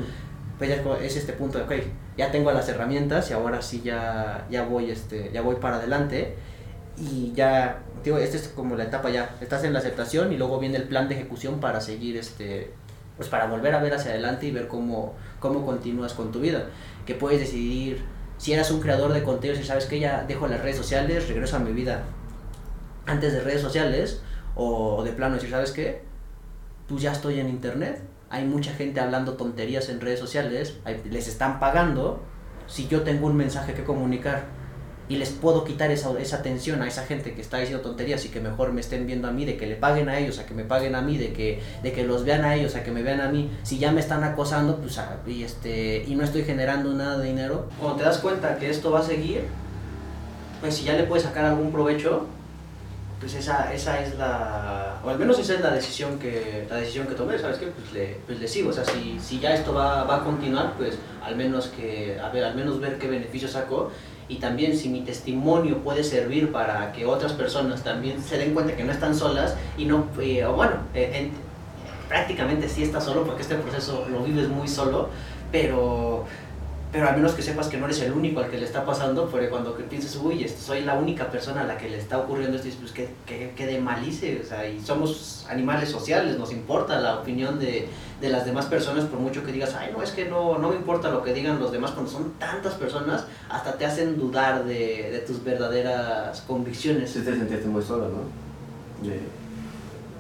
[0.59, 1.85] pues ya es este punto de, ok,
[2.17, 6.35] ya tengo las herramientas y ahora sí ya, ya, voy, este, ya voy para adelante.
[6.97, 10.59] Y ya, digo, esta es como la etapa ya, estás en la aceptación y luego
[10.59, 12.73] viene el plan de ejecución para seguir este
[13.19, 16.71] pues para volver a ver hacia adelante y ver cómo, cómo continúas con tu vida.
[17.05, 18.05] Que puedes decidir,
[18.39, 21.57] si eras un creador de contenido, si sabes que ya dejo las redes sociales, regreso
[21.57, 22.05] a mi vida
[23.07, 24.23] antes de redes sociales,
[24.55, 26.03] o de plano decir, ¿sabes qué?
[26.87, 30.79] Pues ya estoy en internet, hay mucha gente hablando tonterías en redes sociales,
[31.11, 32.23] les están pagando,
[32.67, 34.58] si yo tengo un mensaje que comunicar
[35.09, 38.29] y les puedo quitar esa, esa atención a esa gente que está diciendo tonterías y
[38.29, 40.55] que mejor me estén viendo a mí, de que le paguen a ellos, a que
[40.55, 43.03] me paguen a mí, de que, de que los vean a ellos, a que me
[43.03, 46.93] vean a mí, si ya me están acosando pues, y, este, y no estoy generando
[46.93, 49.45] nada de dinero, cuando te das cuenta que esto va a seguir,
[50.61, 52.27] pues si ya le puedes sacar algún provecho,
[53.19, 57.07] pues esa, esa es la, o al menos esa es la decisión que, la decisión
[57.07, 57.67] que tomé, ¿sabes qué?
[57.67, 60.75] Pues le, pues le sigo, o sea, si, si ya esto va, va a continuar,
[60.77, 63.91] pues al menos que, a ver, al menos ver qué beneficio saco
[64.29, 68.77] y también si mi testimonio puede servir para que otras personas también se den cuenta
[68.77, 71.31] que no están solas y no, eh, bueno, eh,
[72.09, 75.09] prácticamente sí estás solo porque este proceso lo vives muy solo,
[75.51, 76.27] pero
[76.91, 79.29] pero al menos que sepas que no eres el único al que le está pasando,
[79.29, 82.69] porque cuando pienses, uy, soy la única persona a la que le está ocurriendo esto,
[82.81, 87.17] pues que, que, que de malice, o sea, y somos animales sociales, nos importa la
[87.17, 87.89] opinión de,
[88.21, 90.77] de, las demás personas, por mucho que digas, ay, no, es que no, no me
[90.77, 95.11] importa lo que digan los demás, cuando son tantas personas, hasta te hacen dudar de,
[95.13, 97.11] de tus verdaderas convicciones.
[97.11, 98.39] Sí, te sentiste muy solo, ¿no?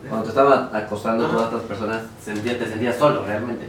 [0.06, 3.66] Cuando te estaban acosando todas estas personas, te sentías solo, realmente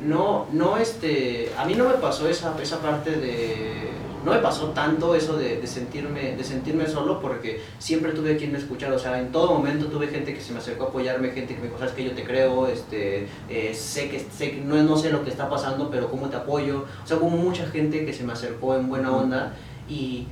[0.00, 3.90] no, no, este, a mí no me pasó esa, esa parte de,
[4.24, 8.52] no me pasó tanto eso de, de, sentirme, de sentirme solo porque siempre tuve quien
[8.52, 11.30] me escuchara, o sea, en todo momento tuve gente que se me acercó a apoyarme,
[11.30, 14.82] gente que me dijo, sabes que yo te creo, este, eh, sé que, sé, no,
[14.82, 18.04] no sé lo que está pasando, pero cómo te apoyo, o sea, hubo mucha gente
[18.04, 19.54] que se me acercó en buena onda
[19.88, 20.26] y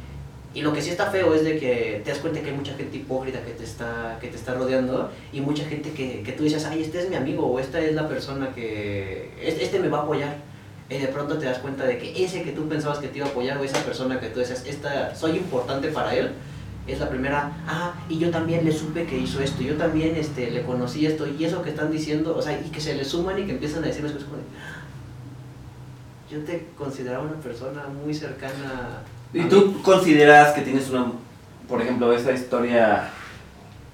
[0.55, 2.75] y lo que sí está feo es de que te das cuenta que hay mucha
[2.75, 6.45] gente hipócrita que te está, que te está rodeando y mucha gente que, que tú
[6.45, 9.99] dices, ay, este es mi amigo o esta es la persona que, este me va
[9.99, 10.37] a apoyar.
[10.89, 13.27] Y de pronto te das cuenta de que ese que tú pensabas que te iba
[13.27, 16.31] a apoyar o esa persona que tú decías, esta, soy importante para él,
[16.87, 20.51] es la primera, ah, y yo también le supe que hizo esto, yo también este,
[20.51, 23.39] le conocí esto, y eso que están diciendo, o sea, y que se le suman
[23.39, 24.37] y que empiezan a decirme como,
[26.31, 29.03] yo te consideraba una persona muy cercana
[29.35, 31.07] ¿Y tú consideras que tienes una,
[31.69, 33.11] por ejemplo, esa historia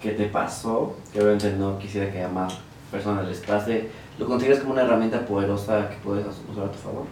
[0.01, 2.59] que te pasó, que obviamente no quisiera que a más
[2.91, 7.05] personas les pase, ¿lo consideras como una herramienta poderosa que puedes usar a tu favor?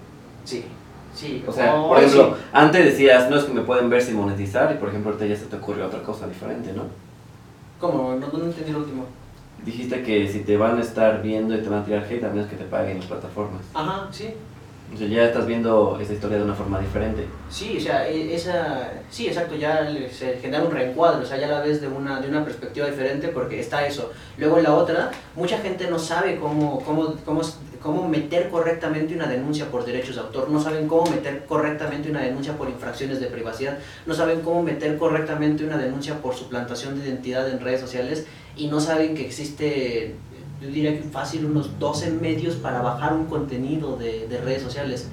[0.44, 0.64] Sí,
[1.14, 1.42] sí.
[1.46, 4.78] O sea, por ejemplo, antes decías, no es que me pueden ver sin monetizar, y
[4.78, 6.84] por ejemplo ahorita ya se te ocurrió otra cosa diferente, ¿no?
[7.80, 8.14] ¿Cómo?
[8.14, 9.06] No, no entendí lo último.
[9.64, 12.44] Dijiste que si te van a estar viendo y te van a tirar hate, también
[12.44, 13.62] es que te paguen las plataformas.
[13.74, 14.34] Ajá, sí.
[14.92, 17.26] O sea, ya estás viendo esa historia de una forma diferente.
[17.50, 21.46] Sí, o sea, e, esa, sí, exacto, ya se genera un reencuadro, o sea, ya
[21.46, 24.10] la ves de una, de una perspectiva diferente porque está eso.
[24.38, 27.42] Luego la otra, mucha gente no sabe cómo, cómo, cómo,
[27.82, 32.22] cómo meter correctamente una denuncia por derechos de autor, no saben cómo meter correctamente una
[32.22, 37.06] denuncia por infracciones de privacidad, no saben cómo meter correctamente una denuncia por suplantación de
[37.06, 40.16] identidad en redes sociales y no saben que existe
[40.60, 45.08] yo diría que fácil unos 12 medios para bajar un contenido de, de, redes sociales.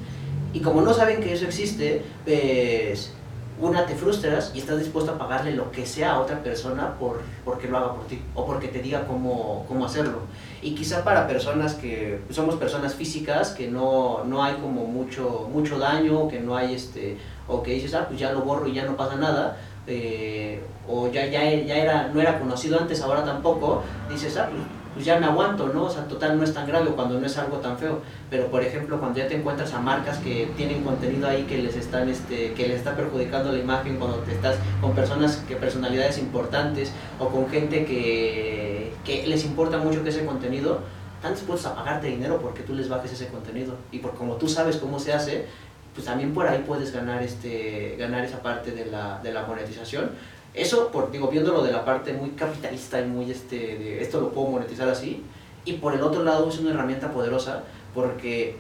[0.54, 3.14] Y como no saben que eso existe, pues
[3.60, 7.22] una te frustras y estás dispuesto a pagarle lo que sea a otra persona por
[7.46, 10.20] porque lo haga por ti o porque te diga cómo, cómo hacerlo.
[10.62, 15.78] Y quizá para personas que somos personas físicas, que no, no hay como mucho, mucho
[15.80, 18.86] daño, que no hay este, o que dices, ah, pues ya lo borro y ya
[18.86, 23.84] no pasa nada, eh, o ya, ya, ya era, no era conocido antes, ahora tampoco,
[24.10, 24.64] dices, ah, pues
[24.96, 25.84] pues ya me aguanto, ¿no?
[25.84, 28.00] O sea, total no es tan grave cuando no es algo tan feo.
[28.30, 31.76] Pero por ejemplo, cuando ya te encuentras a marcas que tienen contenido ahí que les
[31.76, 36.18] están, este, que les está perjudicando la imagen, cuando te estás con personas, que personalidades
[36.18, 40.80] importantes o con gente que, que les importa mucho que ese contenido,
[41.18, 43.76] están dispuestos a pagarte dinero porque tú les bajes ese contenido.
[43.92, 45.46] Y por como tú sabes cómo se hace,
[45.94, 50.12] pues también por ahí puedes ganar, este, ganar esa parte de la, de la monetización
[50.56, 54.32] eso, por, digo, viéndolo de la parte muy capitalista y muy, este, de esto lo
[54.32, 55.24] puedo monetizar así.
[55.65, 57.63] Y por el otro lado es una herramienta poderosa
[57.94, 58.58] porque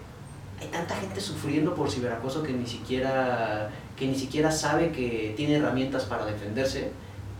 [0.59, 5.55] hay tanta gente sufriendo por ciberacoso que ni siquiera, que ni siquiera sabe que tiene
[5.55, 6.91] herramientas para defenderse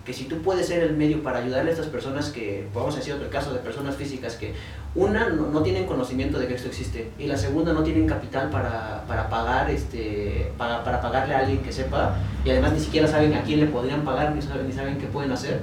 [0.06, 3.00] que si tú puedes ser el medio para ayudarle a estas personas que, vamos a
[3.00, 4.54] decir otro caso de personas físicas que
[4.96, 7.12] una no, tienen conocimiento de que esto existe.
[7.20, 11.60] Y la segunda no tienen capital para, para pagar este para, para, pagarle a alguien
[11.60, 12.16] que sepa.
[12.46, 15.08] Y además ni siquiera saben a quién le podrían pagar ni saben, ni saben qué
[15.08, 15.62] pueden hacer.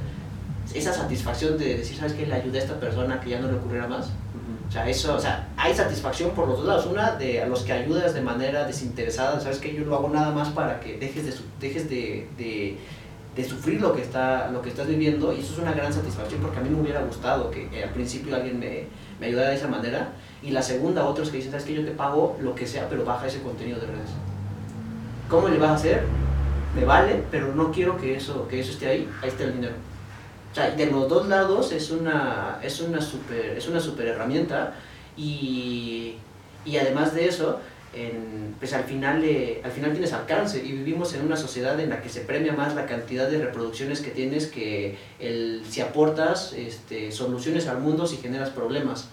[0.74, 3.54] Esa satisfacción de decir sabes que le ayudé a esta persona que ya no le
[3.54, 4.10] ocurriera más.
[4.68, 6.86] O sea, eso, o sea, hay satisfacción por los dos lados.
[6.86, 10.30] Una de a los que ayudas de manera desinteresada, sabes que yo lo hago nada
[10.32, 12.78] más para que dejes de, dejes de, de
[13.34, 15.32] de sufrir lo que, está, lo que estás viviendo.
[15.32, 18.36] Y eso es una gran satisfacción porque a mí me hubiera gustado que al principio
[18.36, 18.84] alguien me,
[19.22, 20.08] me ayuda de esa manera.
[20.42, 23.04] Y la segunda, otros que dicen, sabes que yo te pago lo que sea, pero
[23.04, 24.10] baja ese contenido de redes.
[25.28, 26.02] ¿Cómo le vas a hacer?
[26.74, 29.74] Me vale, pero no quiero que eso, que eso esté ahí, ahí está el dinero.
[30.50, 34.74] O sea, de los dos lados es una, es una, super, es una super herramienta
[35.16, 36.16] y,
[36.64, 37.60] y además de eso,
[37.94, 39.24] en, pues al final,
[39.62, 42.74] al final tienes alcance y vivimos en una sociedad en la que se premia más
[42.74, 48.16] la cantidad de reproducciones que tienes que el, si aportas este, soluciones al mundo si
[48.16, 49.08] generas problemas.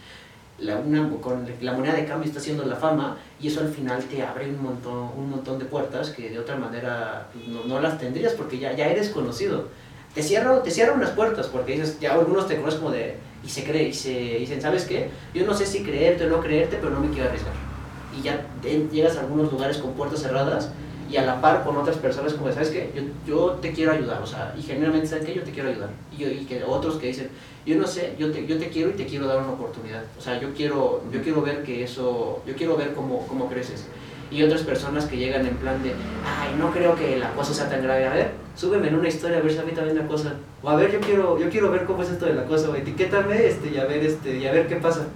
[0.60, 4.04] La, una, con la moneda de cambio está haciendo la fama y eso al final
[4.04, 7.98] te abre un montón, un montón de puertas que de otra manera no, no las
[7.98, 9.68] tendrías porque ya, ya eres conocido
[10.14, 13.50] te cierran, te cierran unas puertas porque dices, ya algunos te conocen como de, y
[13.50, 15.10] se cree, y se dicen, ¿sabes qué?
[15.34, 17.69] Yo no sé si creerte o no creerte, pero no me quiero arriesgar.
[18.18, 18.46] Y ya
[18.92, 20.72] llegas a algunos lugares con puertas cerradas
[21.10, 22.92] y a la par con otras personas como, ¿sabes qué?
[22.96, 25.34] Yo, yo te quiero ayudar, o sea, y generalmente, ¿sabes qué?
[25.34, 25.90] Yo te quiero ayudar.
[26.12, 27.30] Y, que otros que dicen,
[27.66, 30.04] yo no sé, yo te, yo te quiero y te quiero dar una oportunidad.
[30.18, 33.86] O sea, yo quiero, yo quiero ver que eso, yo quiero ver cómo, cómo creces
[34.32, 37.70] y otras personas que llegan en plan de, ay, no creo que la cosa sea
[37.70, 40.08] tan grave, a ver, súbeme en una historia a ver si a mí también la
[40.08, 42.70] cosa, o a ver, yo quiero, yo quiero ver cómo es esto de la cosa,
[42.70, 45.08] o etiquétame este, y a ver, este, y a ver qué pasa.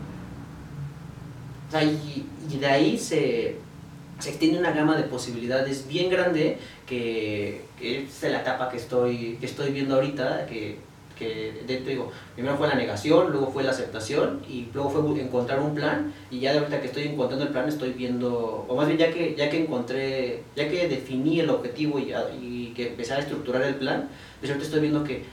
[1.67, 3.55] O sea, y, y de ahí se,
[4.19, 9.45] se extiende una gama de posibilidades bien grande que, es la etapa que estoy, que
[9.45, 10.77] estoy viendo ahorita, que
[11.17, 15.59] que dentro digo, primero fue la negación, luego fue la aceptación y luego fue encontrar
[15.59, 18.87] un plan y ya de ahorita que estoy encontrando el plan estoy viendo, o más
[18.87, 23.19] bien ya que, ya que encontré, ya que definí el objetivo y, que empecé a
[23.19, 25.23] estructurar el plan, pues ahorita estoy viendo que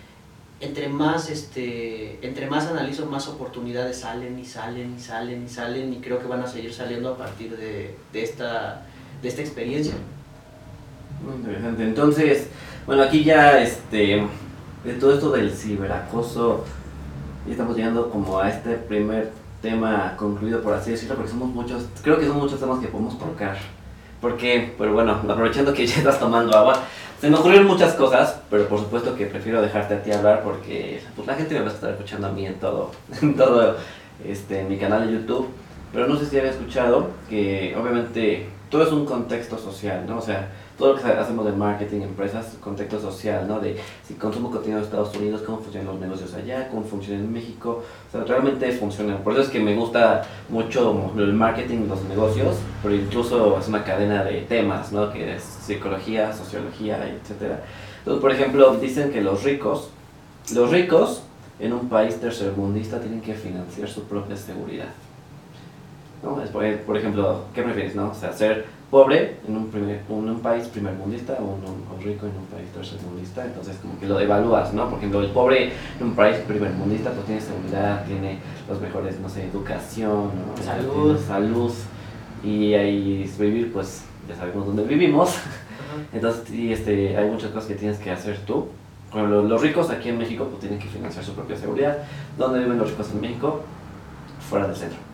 [0.60, 5.92] entre más, este, entre más analizo, más oportunidades salen y salen y salen y salen
[5.92, 8.82] y creo que van a seguir saliendo a partir de, de esta,
[9.22, 9.94] de esta experiencia.
[11.24, 11.82] Muy interesante.
[11.82, 12.48] Entonces,
[12.86, 14.26] bueno, aquí ya este
[14.84, 16.64] de todo esto del ciberacoso,
[17.46, 19.30] y estamos llegando como a este primer
[19.60, 23.18] tema concluido, por así decirlo, porque somos muchos, creo que son muchos temas que podemos
[23.18, 23.58] tocar.
[24.20, 26.82] Porque, pero bueno, aprovechando que ya estás tomando agua,
[27.20, 31.02] se me ocurrieron muchas cosas, pero por supuesto que prefiero dejarte a ti hablar porque
[31.14, 32.92] pues, la gente me va a estar escuchando a mí en todo,
[33.22, 33.76] en todo
[34.24, 35.48] este, mi canal de YouTube.
[35.92, 40.18] Pero no sé si había escuchado que obviamente todo es un contexto social, ¿no?
[40.18, 40.48] O sea,
[40.80, 43.60] todo lo que hacemos de marketing, empresas, contexto social, ¿no?
[43.60, 47.30] De si consumo contenido de Estados Unidos, cómo funcionan los negocios allá, cómo funciona en
[47.30, 47.82] México.
[48.08, 49.18] O sea, realmente funciona.
[49.18, 53.84] Por eso es que me gusta mucho el marketing, los negocios, pero incluso es una
[53.84, 55.12] cadena de temas, ¿no?
[55.12, 57.58] Que es psicología, sociología, etc.
[57.98, 59.90] Entonces, por ejemplo, dicen que los ricos,
[60.54, 61.24] los ricos
[61.58, 64.88] en un país tercermundista tienen que financiar su propia seguridad.
[66.22, 66.36] ¿No?
[66.86, 68.10] Por ejemplo, ¿qué prefieres, no?
[68.10, 72.36] O sea, ser pobre en un, primer, en un país primermundista o un, rico en
[72.36, 74.88] un país tercermundista, entonces como que lo evalúas, ¿no?
[74.88, 78.38] Por ejemplo, el pobre en un país primermundista pues tiene seguridad, tiene
[78.68, 80.30] los mejores, no sé, educación,
[80.64, 81.18] salud.
[81.18, 81.72] salud,
[82.42, 85.36] y ahí vivir, pues ya sabemos dónde vivimos,
[86.12, 88.68] entonces sí, este, hay muchas cosas que tienes que hacer tú.
[89.12, 91.98] Bueno, los, ricos aquí en México pues tienen que financiar su propia seguridad.
[92.38, 93.60] ¿Dónde viven los ricos en México?
[94.48, 95.09] Fuera del centro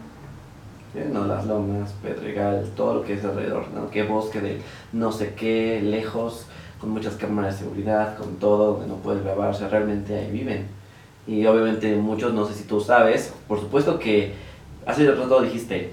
[1.05, 1.27] ¿no?
[1.27, 3.91] Las lomas, Pedregal, todo lo que es alrededor, ¿no?
[3.91, 4.61] Que bosque de
[4.93, 6.47] no sé qué, lejos,
[6.81, 10.31] con muchas cámaras de seguridad, con todo, donde no puedes grabar, o sea, realmente ahí
[10.31, 10.67] viven.
[11.27, 14.35] Y obviamente muchos, no sé si tú sabes, por supuesto que
[14.87, 15.93] hace rato dijiste,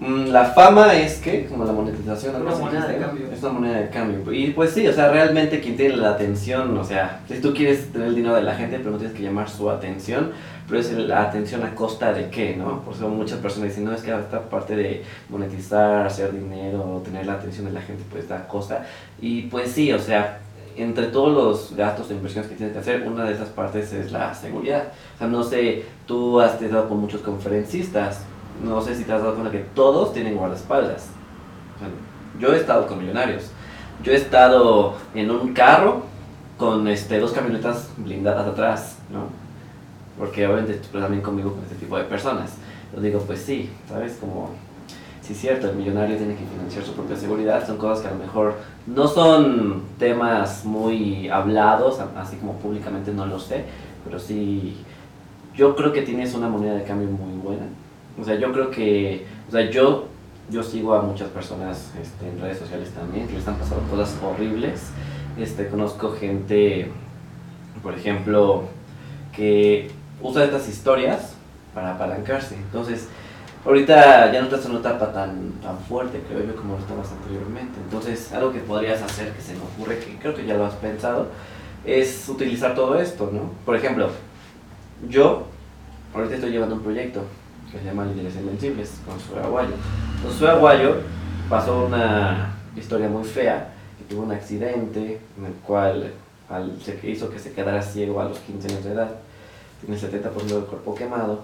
[0.00, 3.26] la fama es que, como la monetización, una moneda de cambio.
[3.32, 4.32] Es una moneda de cambio.
[4.32, 7.92] Y pues sí, o sea, realmente quien tiene la atención, o sea, si tú quieres
[7.92, 10.32] tener el dinero de la gente, pero no tienes que llamar su atención,
[10.68, 12.80] pero es la atención a costa de qué, ¿no?
[12.80, 17.26] Por eso muchas personas dicen, no, es que esta parte de monetizar, hacer dinero, tener
[17.26, 18.86] la atención de la gente, pues da costa.
[19.20, 20.40] Y pues sí, o sea,
[20.76, 24.10] entre todos los gastos de inversiones que tienes que hacer, una de esas partes es
[24.10, 24.88] la seguridad.
[25.14, 28.22] O sea, no sé, tú has estado con muchos conferencistas,
[28.62, 31.08] no sé si te has dado cuenta que todos tienen guardaespaldas.
[32.38, 33.50] Yo he estado con millonarios,
[34.02, 36.02] yo he estado en un carro
[36.58, 39.44] con este, dos camionetas blindadas atrás, ¿no?
[40.18, 42.54] porque obviamente tú también conmigo con este tipo de personas.
[42.94, 44.16] Yo digo, pues sí, ¿sabes?
[44.20, 44.50] Como,
[45.20, 48.12] sí es cierto, el millonario tiene que financiar su propia seguridad, son cosas que a
[48.12, 48.54] lo mejor
[48.86, 53.64] no son temas muy hablados, así como públicamente no lo sé,
[54.04, 54.76] pero sí,
[55.54, 57.66] yo creo que tienes una moneda de cambio muy buena.
[58.20, 60.06] O sea, yo creo que, o sea, yo,
[60.50, 64.16] yo sigo a muchas personas este, en redes sociales también que le están pasando cosas
[64.22, 64.90] horribles.
[65.38, 66.90] Este, conozco gente,
[67.82, 68.64] por ejemplo,
[69.34, 69.90] que
[70.22, 71.34] usa estas historias
[71.74, 72.54] para apalancarse.
[72.54, 73.08] Entonces,
[73.64, 77.10] ahorita ya no estás en una etapa tan, tan fuerte, creo yo, como lo estabas
[77.10, 77.80] anteriormente.
[77.82, 80.74] Entonces, algo que podrías hacer, que se me ocurre, que creo que ya lo has
[80.74, 81.28] pensado,
[81.84, 83.50] es utilizar todo esto, ¿no?
[83.64, 84.10] Por ejemplo,
[85.08, 85.46] yo
[86.14, 87.24] ahorita estoy llevando un proyecto
[87.74, 89.74] que se llama Líderes Invencibles con su aguayo.
[90.16, 90.96] Entonces su aguayo
[91.48, 96.12] pasó una historia muy fea, que tuvo un accidente en el cual
[96.48, 99.10] al, se hizo que se quedara ciego a los 15 años de edad,
[99.80, 101.40] tiene el 70% del cuerpo quemado.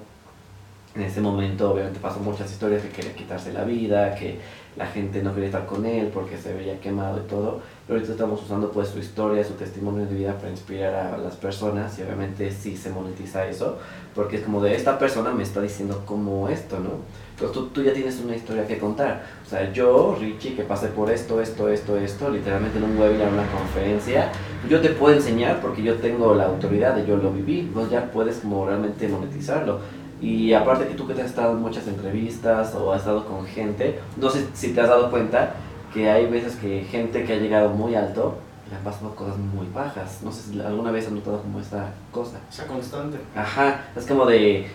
[0.94, 4.40] En ese momento obviamente pasó muchas historias que quería quitarse la vida, que
[4.76, 7.60] la gente no quería estar con él porque se veía quemado y todo.
[7.86, 11.36] Pero ahorita estamos usando pues su historia, su testimonio de vida para inspirar a las
[11.36, 13.78] personas y obviamente sí se monetiza eso,
[14.14, 16.90] porque es como de esta persona me está diciendo como esto, ¿no?
[17.32, 19.22] Entonces tú, tú ya tienes una historia que contar.
[19.46, 23.28] O sea, yo, Richie, que pasé por esto, esto, esto, esto, literalmente en un webinar,
[23.28, 24.30] en una conferencia,
[24.68, 28.10] yo te puedo enseñar porque yo tengo la autoridad de yo lo viví, entonces ya
[28.10, 29.80] puedes como realmente monetizarlo.
[30.20, 33.46] Y aparte que tú que te has estado en muchas entrevistas o has estado con
[33.46, 35.54] gente, no sé si te has dado cuenta
[35.94, 38.38] que hay veces que gente que ha llegado muy alto
[38.70, 40.20] le han pasado cosas muy bajas.
[40.22, 42.38] No sé si alguna vez has notado como esta cosa.
[42.48, 43.18] Esa constante.
[43.34, 44.68] Ajá, es como de,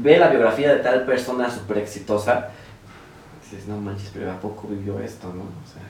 [0.00, 2.50] ve la biografía de tal persona súper exitosa,
[3.42, 5.42] dices, no manches, pero ¿a poco vivió esto, no?
[5.42, 5.82] O sea,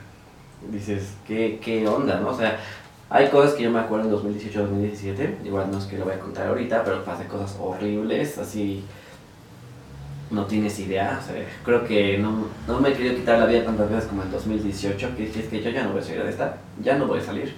[0.70, 2.28] dices, ¿qué, qué onda, no?
[2.28, 2.58] O sea,
[3.10, 6.20] hay cosas que yo me acuerdo en 2018-2017, igual no es que lo voy a
[6.20, 8.84] contar ahorita, pero pasé cosas horribles, así
[10.30, 11.20] no tienes idea.
[11.64, 15.16] Creo que no, no me he querido quitar la vida tantas veces como en 2018,
[15.16, 17.22] que es que yo ya no voy a salir de esta, ya no voy a
[17.22, 17.54] salir.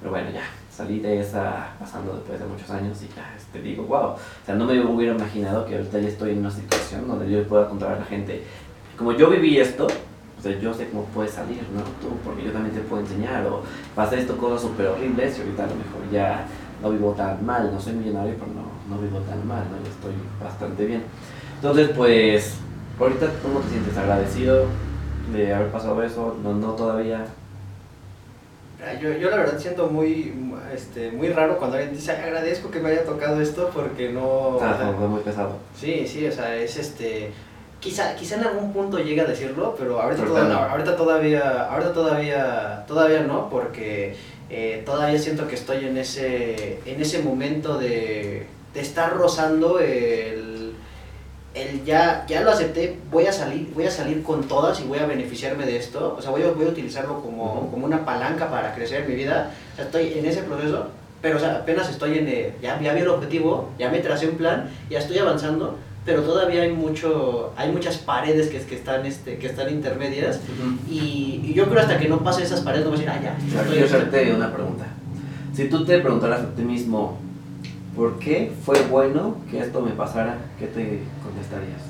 [0.00, 3.84] Pero bueno, ya, salí de esa pasando después de muchos años y ya te digo,
[3.84, 4.10] wow.
[4.10, 7.42] O sea, no me hubiera imaginado que ahorita ya estoy en una situación donde yo
[7.48, 8.42] pueda contar a la gente,
[8.96, 11.82] como yo viví esto, o sea, yo sé cómo puedes salir, ¿no?
[12.00, 13.62] Tú, porque yo también te puedo enseñar, o
[13.96, 16.46] pasé esto cosas súper horribles y ahorita a lo mejor ya
[16.80, 19.82] no vivo tan mal, no soy millonario, pero no, no vivo tan mal, ¿no?
[19.82, 21.02] Ya estoy bastante bien.
[21.60, 22.54] Entonces, pues,
[23.00, 23.96] ahorita, ¿cómo te sientes?
[23.96, 24.66] ¿Agradecido
[25.32, 26.36] de haber pasado eso?
[26.42, 27.26] No, no todavía.
[29.02, 30.32] Yo, yo la verdad siento muy,
[30.72, 34.22] este, muy raro cuando alguien dice, "Ay, agradezco que me haya tocado esto porque no...
[34.24, 35.56] o Ah, sea, fue muy pesado.
[35.76, 37.32] Sí, sí, o sea, es este...
[37.80, 40.58] Quizá, quizá en algún punto llegue a decirlo, pero ahorita, Ahorita toda- no.
[40.70, 44.16] ahorita todavía, ahorita todavía, todavía no, porque
[44.50, 50.47] eh, todavía siento que estoy en ese, en ese momento de, de estar rozando el,
[51.60, 54.98] el ya, ya lo acepté, voy a salir, voy a salir con todas y voy
[54.98, 57.70] a beneficiarme de esto, o sea, voy a, voy a utilizarlo como, Ujú.
[57.70, 60.86] como una palanca para crecer en mi vida, o sea, estoy en ese proceso,
[61.20, 64.28] pero o sea, apenas estoy en, eh, ya, ya vi el objetivo, ya me tracé
[64.28, 69.04] un plan, ya estoy avanzando, pero todavía hay mucho, hay muchas paredes que, que están,
[69.04, 70.40] este, que están intermedias,
[70.88, 73.36] y, y yo creo hasta que no pase esas paredes no voy a decir, ah,
[73.54, 74.86] ya, quiero hacerte una pregunta.
[75.54, 77.18] Si tú te preguntaras a ti mismo,
[77.98, 80.38] ¿por qué fue bueno que esto me pasara?
[80.56, 81.82] ¿Qué te contestarías?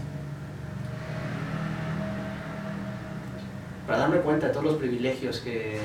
[3.87, 5.79] para darme cuenta de todos los privilegios que,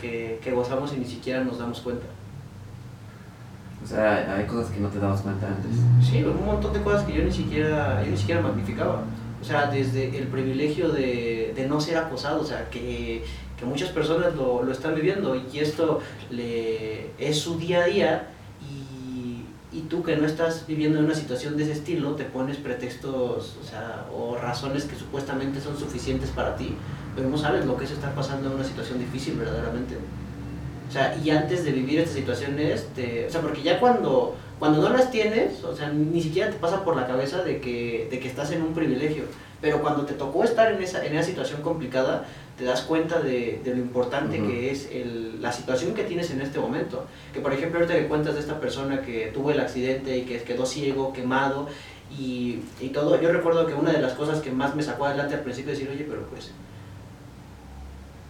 [0.00, 2.06] que, que gozamos y ni siquiera nos damos cuenta.
[3.84, 5.72] O sea, hay cosas que no te dabas cuenta antes.
[6.02, 9.02] Sí, un montón de cosas que yo ni siquiera, yo ni siquiera magnificaba.
[9.42, 13.24] O sea, desde el privilegio de, de no ser acosado, o sea, que,
[13.58, 16.00] que muchas personas lo, lo están viviendo y esto
[16.30, 18.28] le, es su día a día
[19.90, 23.68] tú que no estás viviendo en una situación de ese estilo te pones pretextos, o
[23.68, 26.74] sea, o razones que supuestamente son suficientes para ti,
[27.16, 29.96] pero no sabes lo que es estar pasando en una situación difícil verdaderamente.
[30.88, 34.80] O sea, y antes de vivir estas situaciones, te, o sea, porque ya cuando, cuando
[34.80, 38.20] no las tienes, o sea, ni siquiera te pasa por la cabeza de que, de
[38.20, 39.24] que estás en un privilegio.
[39.60, 42.26] Pero cuando te tocó estar en esa, en esa situación complicada,
[42.60, 44.50] te das cuenta de, de lo importante Ujú.
[44.50, 47.06] que es el, la situación que tienes en este momento.
[47.32, 50.42] Que por ejemplo, ahorita que cuentas de esta persona que tuvo el accidente y que
[50.42, 51.68] quedó ciego, quemado
[52.10, 55.34] y, y todo, yo recuerdo que una de las cosas que más me sacó adelante
[55.36, 56.50] al principio es decir, oye, pero pues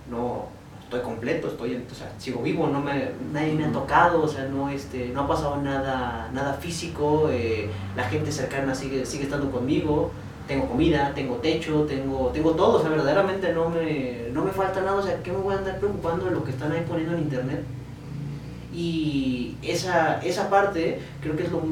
[0.08, 0.46] no
[0.84, 4.44] estoy completo, estoy, o sea, sigo vivo, no me, nadie me ha tocado, o sea,
[4.44, 9.50] no, este, no ha pasado nada, nada físico, eh, la gente cercana sigue, sigue estando
[9.50, 10.12] conmigo,
[10.50, 14.80] tengo comida, tengo techo, tengo, tengo todo, o sea, verdaderamente no me, no me falta
[14.80, 17.14] nada, o sea, ¿qué me voy a andar preocupando de lo que están ahí poniendo
[17.14, 17.62] en internet?
[18.74, 21.62] Y esa, esa parte creo que es lo,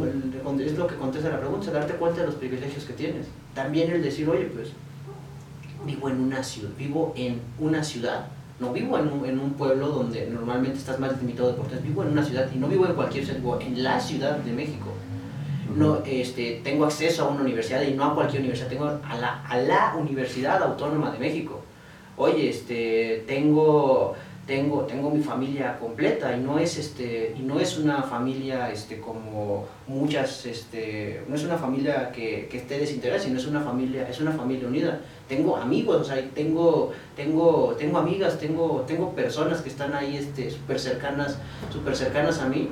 [0.61, 3.27] es lo que contesta la pregunta, darte cuenta de los privilegios que tienes.
[3.53, 4.69] También el decir, oye, pues
[5.85, 8.27] vivo en una ciudad, vivo en una ciudad,
[8.61, 12.05] no vivo en un, en un pueblo donde normalmente estás más limitado de deportes, vivo
[12.05, 14.93] en una ciudad y no vivo en cualquier ciudad, en la Ciudad de México.
[15.77, 19.45] No, este, tengo acceso a una universidad y no a cualquier universidad, tengo a la,
[19.47, 21.61] a la Universidad Autónoma de México.
[22.17, 24.15] Oye, este, tengo,
[24.47, 28.99] tengo, tengo mi familia completa y no es, este, y no es una familia este,
[28.99, 34.09] como muchas, este, no es una familia que, que esté desintegrada, sino es una familia,
[34.09, 35.01] es una familia unida.
[35.29, 40.51] Tengo amigos, o sea, tengo, tengo, tengo amigas, tengo, tengo personas que están ahí este,
[40.51, 41.39] súper cercanas,
[41.71, 42.71] súper cercanas a mí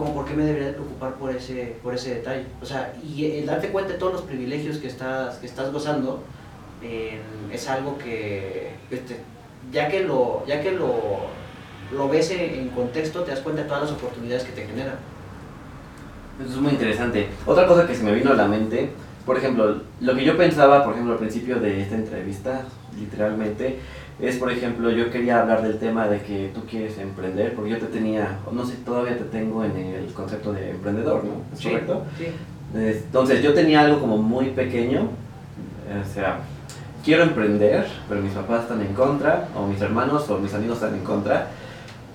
[0.00, 2.46] como por qué me debería de preocupar por ese, por ese detalle.
[2.62, 6.22] O sea, y el darte cuenta de todos los privilegios que estás, que estás gozando
[6.82, 7.20] eh,
[7.52, 9.18] es algo que, este,
[9.70, 10.94] ya que lo, ya que lo,
[11.94, 14.96] lo ves en contexto, te das cuenta de todas las oportunidades que te generan.
[16.42, 17.28] Eso es muy interesante.
[17.44, 18.88] Otra cosa que se me vino a la mente,
[19.26, 22.64] por ejemplo, lo que yo pensaba, por ejemplo, al principio de esta entrevista,
[22.98, 23.78] literalmente,
[24.20, 27.78] es, por ejemplo, yo quería hablar del tema de que tú quieres emprender, porque yo
[27.78, 31.42] te tenía, no sé, todavía te tengo en el concepto de emprendedor, ¿no?
[31.56, 32.04] ¿Es correcto?
[32.18, 32.26] Sí.
[32.74, 36.40] Entonces, yo tenía algo como muy pequeño, o sea,
[37.04, 40.94] quiero emprender, pero mis papás están en contra, o mis hermanos o mis amigos están
[40.94, 41.48] en contra,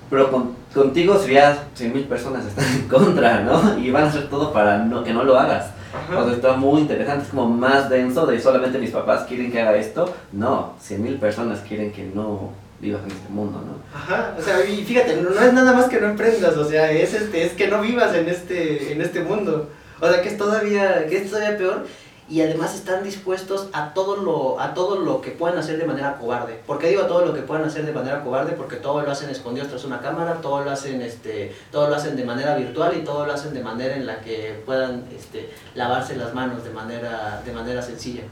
[0.09, 3.77] pero contigo sería 100 mil personas están en contra, ¿no?
[3.79, 5.71] Y van a hacer todo para no, que no lo hagas.
[6.15, 9.61] O sea, está muy interesante, es como más denso de solamente mis papás quieren que
[9.61, 10.13] haga esto.
[10.31, 13.97] No, 100 mil personas quieren que no vivas en este mundo, ¿no?
[13.97, 17.13] Ajá, o sea, y fíjate, no, es nada más que no emprendas, o sea, es,
[17.13, 19.69] este, es que no vivas en este, en este mundo.
[20.01, 21.85] O sea, que es todavía, que es todavía peor
[22.27, 26.17] y además están dispuestos a todo lo a todo lo que puedan hacer de manera
[26.17, 26.59] cobarde.
[26.65, 28.53] ¿Por qué digo todo lo que puedan hacer de manera cobarde?
[28.53, 32.15] Porque todo lo hacen escondidos tras una cámara, todo lo hacen este todo lo hacen
[32.15, 36.15] de manera virtual y todo lo hacen de manera en la que puedan este lavarse
[36.15, 38.23] las manos de manera de manera sencilla.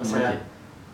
[0.00, 0.40] O sea,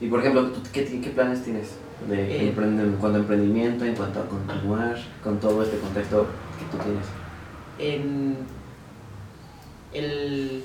[0.00, 1.72] y por ejemplo, qué, qué planes tienes
[2.08, 6.26] de eh, en cuanto a emprendimiento, en cuanto a continuar con todo este contexto
[6.58, 7.06] que tú tienes?
[7.78, 8.36] En
[9.92, 10.64] el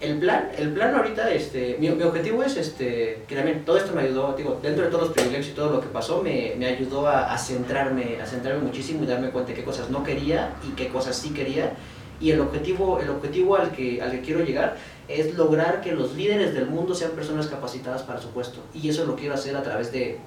[0.00, 3.92] el plan, el plan ahorita, este, mi, mi, objetivo es, este, que también todo esto
[3.92, 6.66] me ayudó, digo, dentro de todos los privilegios y todo lo que pasó, me, me
[6.66, 10.70] ayudó a, centrarme, a centrarme muchísimo y darme cuenta de qué cosas no quería y
[10.76, 11.72] qué cosas sí quería.
[12.20, 14.76] Y el objetivo, el objetivo al, que, al que quiero llegar
[15.08, 18.60] es lograr que los líderes del mundo sean personas capacitadas para su puesto.
[18.74, 20.18] Y eso lo quiero hacer a través de,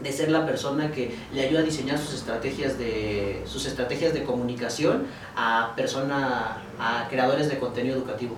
[0.00, 4.24] de ser la persona que le ayuda a diseñar sus estrategias de, sus estrategias de
[4.24, 8.36] comunicación a, persona, a creadores de contenido educativo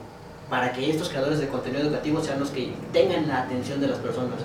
[0.50, 3.98] para que estos creadores de contenido educativo sean los que tengan la atención de las
[3.98, 4.40] personas.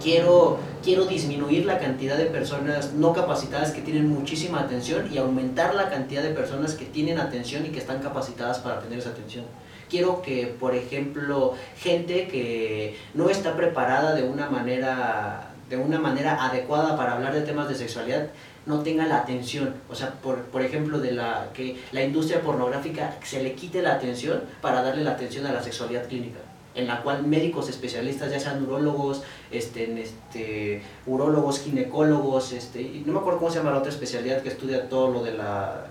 [0.00, 5.74] Quiero, quiero disminuir la cantidad de personas no capacitadas que tienen muchísima atención y aumentar
[5.74, 9.44] la cantidad de personas que tienen atención y que están capacitadas para tener esa atención.
[9.90, 16.46] Quiero que, por ejemplo, gente que no está preparada de una manera, de una manera
[16.46, 18.28] adecuada para hablar de temas de sexualidad,
[18.70, 23.16] no tenga la atención, o sea, por, por ejemplo, de la que la industria pornográfica
[23.22, 26.38] se le quite la atención para darle la atención a la sexualidad clínica
[26.74, 33.18] en la cual médicos especialistas, ya sean urólogos, este, este, urólogos, ginecólogos, este, no me
[33.18, 35.86] acuerdo cómo se llama la otra especialidad que estudia todo lo de la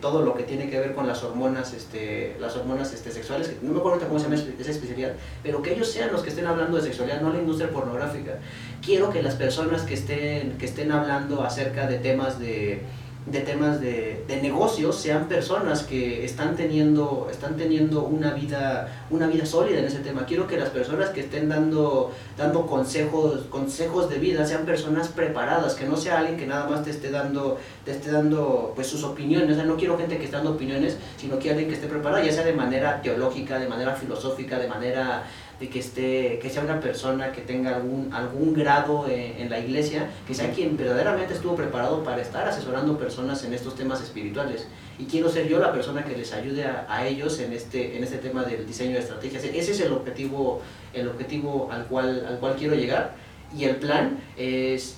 [0.00, 3.72] todo lo que tiene que ver con las hormonas, este, las hormonas este, sexuales, no
[3.72, 5.12] me acuerdo cómo se llama esa especialidad,
[5.42, 8.38] pero que ellos sean los que estén hablando de sexualidad, no la industria pornográfica.
[8.84, 12.82] Quiero que las personas que estén, que estén hablando acerca de temas de
[13.26, 19.26] de temas de, de, negocios sean personas que están teniendo, están teniendo una, vida, una
[19.26, 20.24] vida sólida en ese tema.
[20.26, 25.74] Quiero que las personas que estén dando, dando consejos, consejos de vida sean personas preparadas,
[25.74, 29.02] que no sea alguien que nada más te esté dando, te esté dando pues, sus
[29.02, 29.50] opiniones.
[29.50, 32.24] O sea, no quiero gente que esté dando opiniones, sino que alguien que esté preparada,
[32.24, 35.24] ya sea de manera teológica, de manera filosófica, de manera
[35.60, 40.10] de que, esté, que sea una persona que tenga algún, algún grado en, la iglesia,
[40.26, 44.66] que sea quien verdaderamente estuvo preparado para estar asesorando personas en estos temas espirituales.
[44.98, 48.18] Y quiero ser yo la persona que les ayude a, ellos en este, en este
[48.18, 49.44] tema del diseño de estrategias.
[49.44, 50.60] Ese es el objetivo,
[50.92, 53.14] el objetivo al, cual, al cual quiero llegar.
[53.56, 54.96] Y el plan es,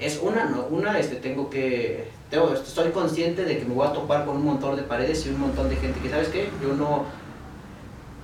[0.00, 3.92] es una, no, una este, tengo que tengo, estoy consciente de que me voy a
[3.92, 6.48] topar con un montón de paredes y un montón de gente que, ¿sabes qué?
[6.62, 7.04] Yo no,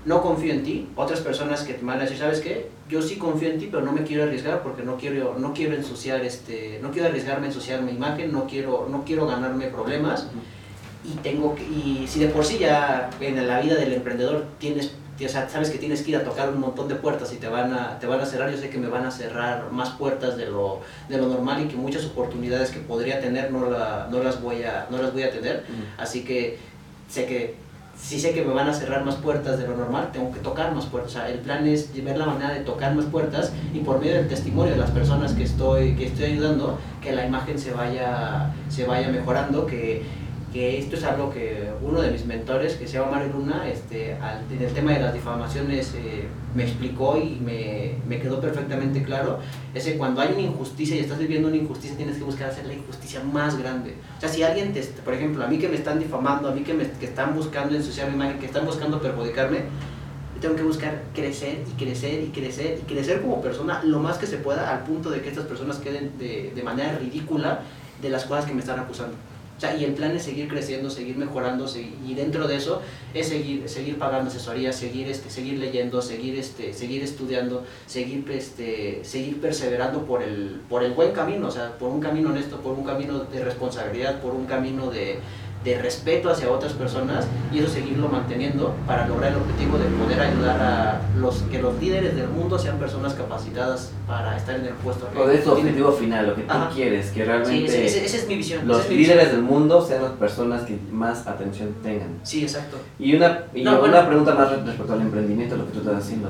[0.08, 2.70] no confío en ti, otras personas que te van a decir, ¿sabes qué?
[2.88, 5.74] Yo sí confío en ti, pero no me quiero arriesgar porque no quiero, no quiero
[5.74, 10.28] ensuciar, este, no quiero arriesgarme a ensuciar mi imagen, no quiero, no quiero ganarme problemas.
[11.04, 14.94] Y tengo que, y si de por sí ya en la vida del emprendedor tienes,
[15.28, 17.98] sabes que tienes que ir a tocar un montón de puertas y te van a,
[17.98, 20.80] te van a cerrar, yo sé que me van a cerrar más puertas de lo,
[21.10, 24.62] de lo normal y que muchas oportunidades que podría tener no, la, no, las, voy
[24.62, 25.66] a, no las voy a tener.
[25.98, 26.56] Así que
[27.10, 27.67] sé que
[28.00, 30.74] si sé que me van a cerrar más puertas de lo normal, tengo que tocar
[30.74, 31.10] más puertas.
[31.10, 34.14] O sea, el plan es ver la manera de tocar más puertas y por medio
[34.14, 38.52] del testimonio de las personas que estoy, que estoy ayudando, que la imagen se vaya,
[38.68, 40.02] se vaya mejorando, que
[40.52, 44.14] que esto es algo que uno de mis mentores, que se llama Mario Luna, este,
[44.14, 49.02] al, en el tema de las difamaciones eh, me explicó y me, me, quedó perfectamente
[49.02, 49.40] claro,
[49.74, 52.66] es que cuando hay una injusticia y estás viviendo una injusticia tienes que buscar hacer
[52.66, 53.94] la injusticia más grande.
[54.16, 56.62] O sea, si alguien, te, por ejemplo, a mí que me están difamando, a mí
[56.62, 59.64] que, me, que están buscando ensuciar mi imagen, que están buscando perjudicarme,
[60.40, 64.26] tengo que buscar crecer y crecer y crecer y crecer como persona lo más que
[64.26, 67.60] se pueda al punto de que estas personas queden de, de manera ridícula
[68.00, 69.16] de las cosas que me están acusando.
[69.58, 71.66] O sea, y el plan es seguir creciendo, seguir mejorando,
[72.06, 72.80] y dentro de eso
[73.12, 79.00] es seguir, seguir pagando asesorías, seguir, este, seguir leyendo, seguir, este, seguir estudiando, seguir, este,
[79.02, 82.78] seguir perseverando por el, por el buen camino, o sea, por un camino honesto, por
[82.78, 85.18] un camino de responsabilidad, por un camino de,
[85.64, 90.20] de respeto hacia otras personas y eso seguirlo manteniendo para lograr el objetivo de poder
[90.20, 94.72] ayudar a los que los líderes del mundo sean personas capacitadas para estar en el
[94.74, 96.70] puesto que O de tu objetivo final, lo que tú Ajá.
[96.72, 98.58] quieres, que Sí, realmente ese- ese- esa es mi visión.
[98.60, 99.40] esa los es mi líderes visión.
[99.46, 102.08] del mundo sean las personas que más atención tengan.
[102.22, 102.76] Sí, exacto.
[102.98, 104.06] Y una, y No, una bueno.
[104.06, 106.28] pregunta más respecto al emprendimiento, lo que tú estás haciendo.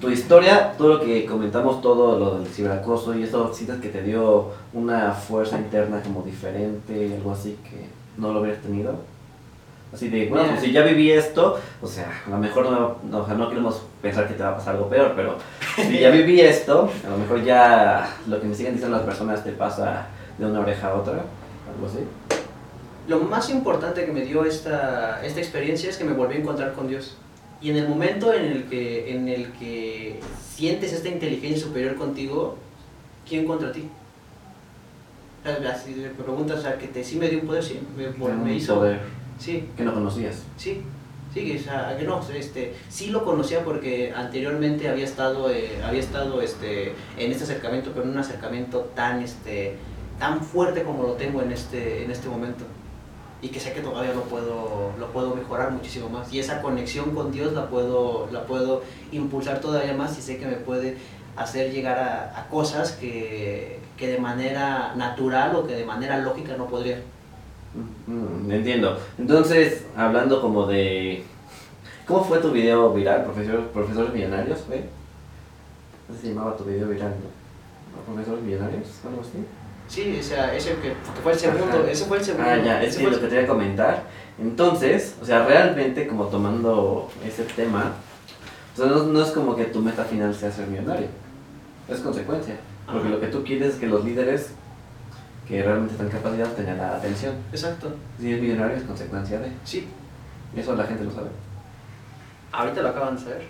[0.00, 4.02] Tu historia, todo lo que comentamos, todo lo del ciberacoso y eso, ¿sientes que te
[4.02, 8.94] dio una fuerza interna como diferente, algo así que no lo hubieras tenido?
[9.92, 13.22] Así de, bueno, pues si ya viví esto, o sea, a lo mejor no, no,
[13.22, 15.36] o sea, no queremos pensar que te va a pasar algo peor, pero
[15.76, 19.42] si ya viví esto, a lo mejor ya lo que me siguen diciendo las personas
[19.42, 22.00] te pasa de una oreja a otra, algo así.
[23.08, 26.74] Lo más importante que me dio esta, esta experiencia es que me volví a encontrar
[26.74, 27.16] con Dios.
[27.62, 30.20] Y en el momento en el que, en el que
[30.54, 32.56] sientes esta inteligencia superior contigo,
[33.26, 33.88] ¿quién contra ti?
[35.84, 38.76] Si me preguntas, sea, que te, sí me dio un poder, sí, me, hizo...
[38.76, 40.42] poder Sí, que no conocías.
[40.56, 40.82] Sí,
[41.32, 46.00] sí, o sea, que no, este, sí lo conocía porque anteriormente había estado, eh, había
[46.00, 49.76] estado este, en este acercamiento, pero en un acercamiento tan, este,
[50.18, 52.64] tan fuerte como lo tengo en este, en este momento.
[53.40, 56.32] Y que sé que todavía lo puedo, lo puedo mejorar muchísimo más.
[56.32, 58.82] Y esa conexión con Dios la puedo, la puedo
[59.12, 60.96] impulsar todavía más y sé que me puede
[61.36, 66.56] hacer llegar a, a cosas que, que de manera natural o que de manera lógica
[66.56, 67.00] no podría.
[68.06, 68.98] Mm, entiendo.
[69.18, 71.24] Entonces, hablando como de...
[72.06, 74.88] ¿Cómo fue tu video viral, profesor, profesores millonarios, fue?
[76.08, 78.14] Así se llamaba tu video viral, ¿no?
[78.14, 78.86] ¿Profesores millonarios?
[79.06, 79.44] ¿Algo así?
[79.88, 81.90] Sí, o sea, ese que, que fue el segundo, Ajá.
[81.90, 82.48] ese fue el segundo.
[82.48, 84.02] Ah, ya, es ese fue lo que te voy a comentar.
[84.40, 87.92] Entonces, o sea, realmente como tomando ese tema,
[88.74, 91.08] o sea, no, no es como que tu meta final sea ser millonario.
[91.88, 92.56] Es consecuencia.
[92.92, 94.50] Porque lo que tú quieres es que los líderes
[95.46, 97.34] que realmente están capacitados tengan la atención.
[97.52, 99.50] Exacto, Si es millonario es consecuencia de.
[99.64, 99.86] sí.
[100.56, 101.28] Eso la gente lo sabe.
[102.50, 103.42] Ahorita lo acaban de saber.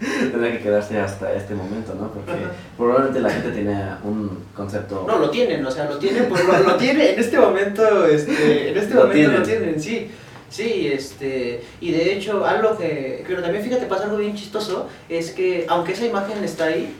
[0.32, 2.08] Tendrá que quedarse hasta este momento, ¿no?
[2.12, 2.50] Porque Ajá.
[2.76, 5.04] probablemente la gente tenía un concepto...
[5.06, 8.70] No, lo tienen, o sea, lo tienen, pues lo, lo tienen en este momento, este,
[8.70, 9.60] en este Lo momento lo tienen.
[9.62, 10.10] tienen, sí.
[10.48, 15.30] Sí, este, y de hecho, algo que, pero también fíjate, pasa algo bien chistoso, es
[15.30, 16.92] que aunque esa imagen está ahí,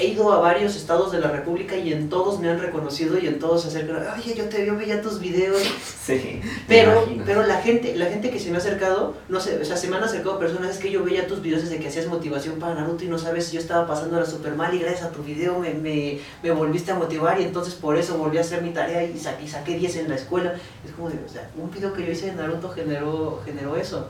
[0.00, 3.26] he ido a varios estados de la República y en todos me han reconocido y
[3.26, 5.62] en todos se acercan, oye, yo te veo, veía tus videos,
[6.06, 9.64] Sí, Pero, pero la gente, la gente que se me ha acercado, no sé, o
[9.64, 12.06] sea, se me han acercado personas, es que yo veía tus videos desde que hacías
[12.06, 15.22] motivación para Naruto y no sabes, yo estaba pasándola súper mal y gracias a tu
[15.22, 18.70] video me, me, me volviste a motivar y entonces por eso volví a hacer mi
[18.70, 20.54] tarea y saqué, y saqué 10 en la escuela.
[20.84, 24.08] Es como de, o sea, un video que yo hice de Naruto generó, generó eso.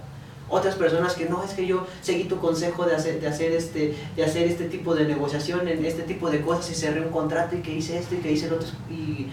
[0.51, 3.95] Otras personas que no, es que yo seguí tu consejo de hacer, de hacer este,
[4.17, 7.57] de hacer este tipo de negociación, en este tipo de cosas y cerré un contrato
[7.57, 9.29] y que hice esto y que hice el otro y,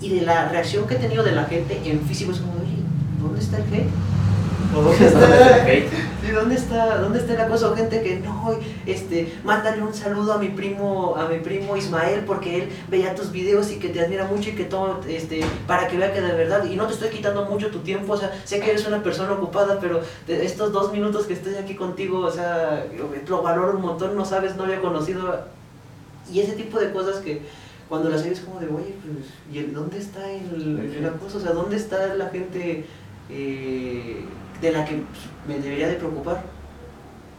[0.00, 2.82] y de la reacción que he tenido de la gente en físico es como, oye,
[3.22, 3.88] ¿dónde está el hate?
[4.76, 7.76] ¿O dónde ¿Dónde está ¿dónde está, dónde está el acoso?
[7.76, 12.62] Gente que no, este, mándale un saludo a mi primo, a mi primo Ismael porque
[12.62, 15.96] él veía tus videos y que te admira mucho y que todo, este, para que
[15.96, 18.58] vea que de verdad, y no te estoy quitando mucho tu tiempo, o sea, sé
[18.60, 22.30] que eres una persona ocupada, pero de estos dos minutos que estoy aquí contigo, o
[22.30, 22.84] sea,
[23.28, 25.40] lo valoro un montón, no sabes, no había conocido,
[26.32, 27.42] y ese tipo de cosas que
[27.88, 31.36] cuando las oyes como de, oye, pues, ¿y el- dónde está el, el acoso?
[31.38, 32.86] O sea, ¿dónde está la gente
[33.30, 34.24] eh,
[34.60, 35.02] de la que
[35.46, 36.42] me debería de preocupar?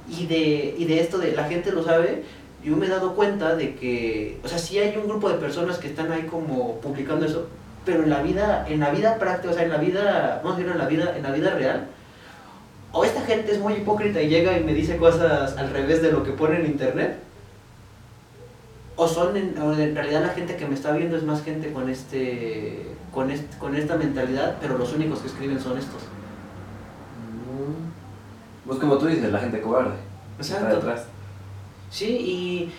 [0.07, 2.23] Y de, y de esto de la gente lo sabe,
[2.63, 5.77] yo me he dado cuenta de que, o sea, sí hay un grupo de personas
[5.77, 7.47] que están ahí como publicando eso,
[7.85, 10.59] pero en la vida, en la vida práctica, o sea, en la vida, vamos a
[10.59, 11.87] decir, en la vida, en la vida real,
[12.91, 16.11] o esta gente es muy hipócrita y llega y me dice cosas al revés de
[16.11, 17.17] lo que pone en internet,
[18.95, 21.71] o son en, o en realidad la gente que me está viendo es más gente
[21.73, 26.01] con este con este, con esta mentalidad, pero los únicos que escriben son estos.
[27.55, 28.67] Mm.
[28.67, 29.95] Pues como tú dices, la gente cobarde.
[30.39, 30.75] Está Exacto.
[30.77, 31.05] detrás.
[31.91, 32.73] Sí, y,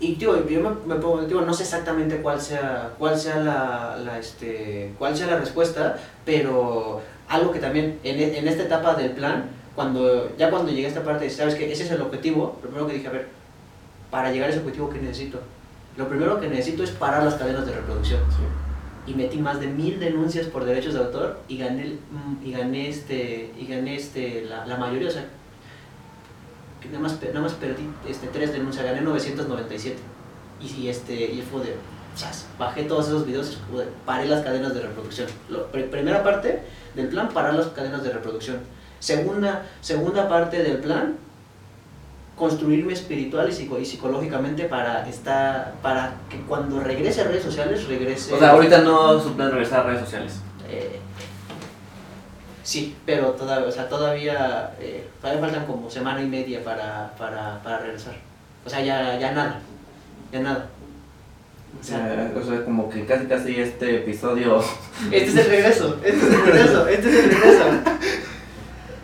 [0.00, 3.96] y tío, yo me, me pongo, digo, no sé exactamente cuál sea, cuál sea la,
[4.02, 9.10] la, este, cuál sea la respuesta, pero algo que también en, en esta etapa del
[9.10, 12.68] plan, cuando, ya cuando llegué a esta parte, sabes que ese es el objetivo, lo
[12.68, 13.28] primero que dije, a ver,
[14.10, 15.40] para llegar a ese objetivo, ¿qué necesito?
[15.96, 18.20] Lo primero que necesito es parar las cadenas de reproducción.
[18.30, 18.44] Sí.
[19.06, 22.88] Y metí más de mil denuncias por derechos de autor y gané mm, y gané
[22.88, 25.26] este y gané este la, la mayoría o sea
[26.86, 29.96] nada más nada más perdí este tres denuncias gané 997
[30.60, 31.74] y, y este y fue de
[32.58, 33.58] bajé todos esos videos,
[34.04, 35.28] paré las cadenas de reproducción.
[35.90, 36.62] primera parte
[36.94, 38.58] del plan, parar las cadenas de reproducción.
[39.00, 41.16] Segunda, segunda parte del plan,
[42.36, 48.34] construirme espiritual y, psicológicamente para estar, para que cuando regrese a redes sociales, regrese...
[48.34, 50.34] O sea, ahorita no su plan regresar a redes sociales.
[50.68, 51.00] Eh,
[52.62, 57.62] sí, pero todavía, o sea, todavía, eh, todavía faltan como semana y media para, para,
[57.62, 58.14] para regresar.
[58.66, 59.58] O sea, ya, ya nada,
[60.30, 60.68] ya nada.
[61.80, 64.62] O sea, o sea, como que casi casi este episodio...
[65.10, 67.64] Este es el regreso, este es el regreso, este es el regreso.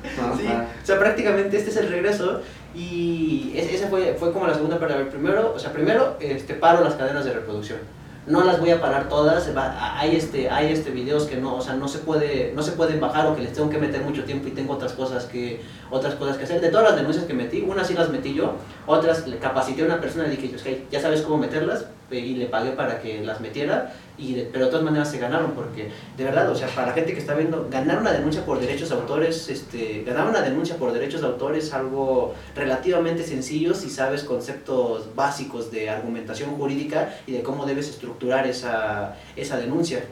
[0.37, 2.43] sí, o sea, prácticamente este es el regreso
[2.75, 4.95] y esa fue, fue como la segunda parte.
[5.05, 7.79] primero, o sea, primero este, paro las cadenas de reproducción
[8.27, 11.75] no las voy a parar todas, hay este hay este videos que no, o sea,
[11.75, 14.47] no se puede no se pueden bajar o que les tengo que meter mucho tiempo
[14.47, 15.61] y tengo otras cosas que
[15.91, 16.61] otras cosas que hacer.
[16.61, 18.55] De todas las denuncias que metí, unas sí las metí yo,
[18.87, 22.47] otras le capacité a una persona y dije, okay, ya sabes cómo meterlas y le
[22.47, 26.51] pagué para que las metiera y pero de todas maneras se ganaron porque de verdad,
[26.51, 29.49] o sea, para la gente que está viendo, ganar una denuncia por derechos de autores,
[29.49, 35.71] este, ganar una denuncia por derechos de es algo relativamente sencillo si sabes conceptos básicos
[35.71, 40.05] de argumentación jurídica y de cómo debes estructurar esa, esa denuncia.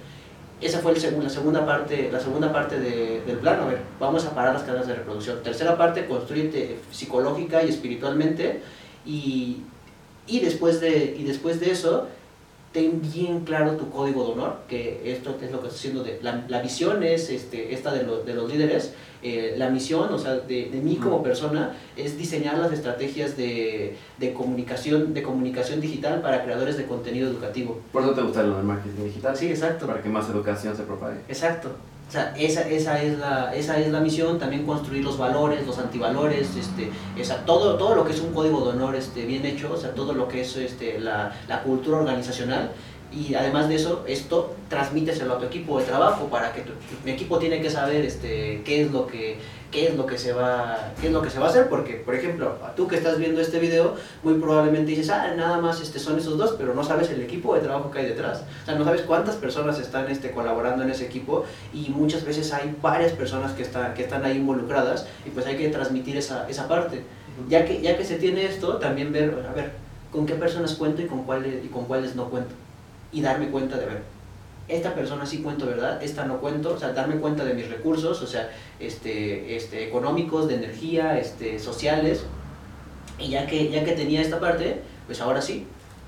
[0.61, 3.61] Esa fue el la segunda parte, la segunda parte del plan.
[3.61, 5.43] A ver, vamos a parar las cadenas de reproducción.
[5.43, 8.61] Tercera parte, construirte psicológica y espiritualmente.
[9.07, 9.63] Y,
[10.27, 12.09] y, después de, y después de eso,
[12.73, 16.21] ten bien claro tu código de honor, que esto es lo que está haciendo, de,
[16.23, 20.35] la, la, visión es este, esta de, de los líderes, eh, la misión, o sea,
[20.37, 26.23] de, de mí como persona, es diseñar las estrategias de, de, comunicación, de comunicación digital
[26.23, 27.81] para creadores de contenido educativo.
[27.93, 29.37] ¿Por eso te gusta el marketing digital?
[29.37, 29.87] Sí, exacto.
[29.87, 31.19] Para que más educación se propague.
[31.29, 31.71] Exacto.
[32.11, 35.79] O sea, esa, esa, es la, esa es la misión, también construir los valores, los
[35.79, 39.73] antivalores, este, esa, todo, todo lo que es un código de honor este, bien hecho,
[39.73, 42.73] o sea, todo lo que es este, la, la cultura organizacional
[43.13, 46.73] y además de eso, esto transmíteselo a tu equipo de trabajo para que tu,
[47.05, 49.39] mi equipo tiene que saber este, qué es lo que
[49.71, 51.95] qué es lo que se va qué es lo que se va a hacer porque
[51.95, 53.95] por ejemplo tú que estás viendo este video
[54.25, 57.55] muy probablemente dices ah nada más este son esos dos pero no sabes el equipo
[57.55, 58.43] de trabajo que hay detrás.
[58.63, 62.53] O sea no sabes cuántas personas están este colaborando en ese equipo y muchas veces
[62.53, 66.49] hay varias personas que están que están ahí involucradas y pues hay que transmitir esa,
[66.49, 67.03] esa parte.
[67.49, 69.73] Ya que ya que se tiene esto también ver a ver
[70.11, 72.55] con qué personas cuento y con cuáles y con cuáles no cuento
[73.13, 74.03] y darme cuenta de, ver,
[74.69, 76.03] esta persona sí cuento, ¿verdad?
[76.03, 80.49] Esta no cuento, o sea, darme cuenta de mis recursos, o sea, este, este, económicos,
[80.49, 82.25] de energía, este, sociales.
[83.19, 85.67] Y ya que, ya que tenía esta parte, pues ahora sí,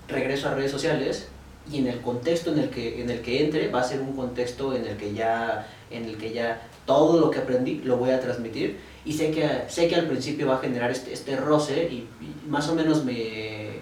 [0.09, 1.29] regreso a redes sociales
[1.71, 4.15] y en el contexto en el que, en el que entre va a ser un
[4.15, 8.11] contexto en el que ya, en el que ya todo lo que aprendí lo voy
[8.11, 11.85] a transmitir y sé que, sé que al principio va a generar este, este roce
[11.85, 12.09] y
[12.49, 13.82] más o menos me,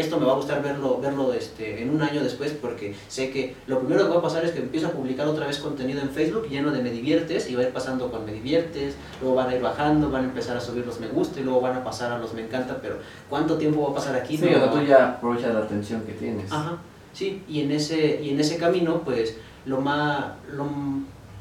[0.00, 3.54] esto me va a gustar verlo, verlo este, en un año después porque sé que
[3.66, 6.10] lo primero que va a pasar es que empiezo a publicar otra vez contenido en
[6.10, 9.50] Facebook lleno de me diviertes y va a ir pasando con me diviertes, luego van
[9.50, 11.84] a ir bajando, van a empezar a subir los me gusta y luego van a
[11.84, 12.96] pasar a los me encanta, pero
[13.28, 14.36] ¿cuánto tiempo va a pasar aquí?
[14.36, 16.50] Sí, o tú ya aprovechas la atención que tienes.
[16.50, 16.78] Ajá,
[17.12, 19.36] sí, y en ese, y en ese camino pues
[19.66, 20.24] lo más...
[20.52, 20.66] Lo,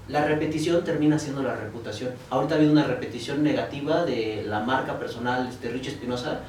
[0.08, 2.12] la repetición termina siendo la reputación.
[2.30, 6.40] Ahorita ha habido una repetición negativa de la marca personal de Rich Espinosa,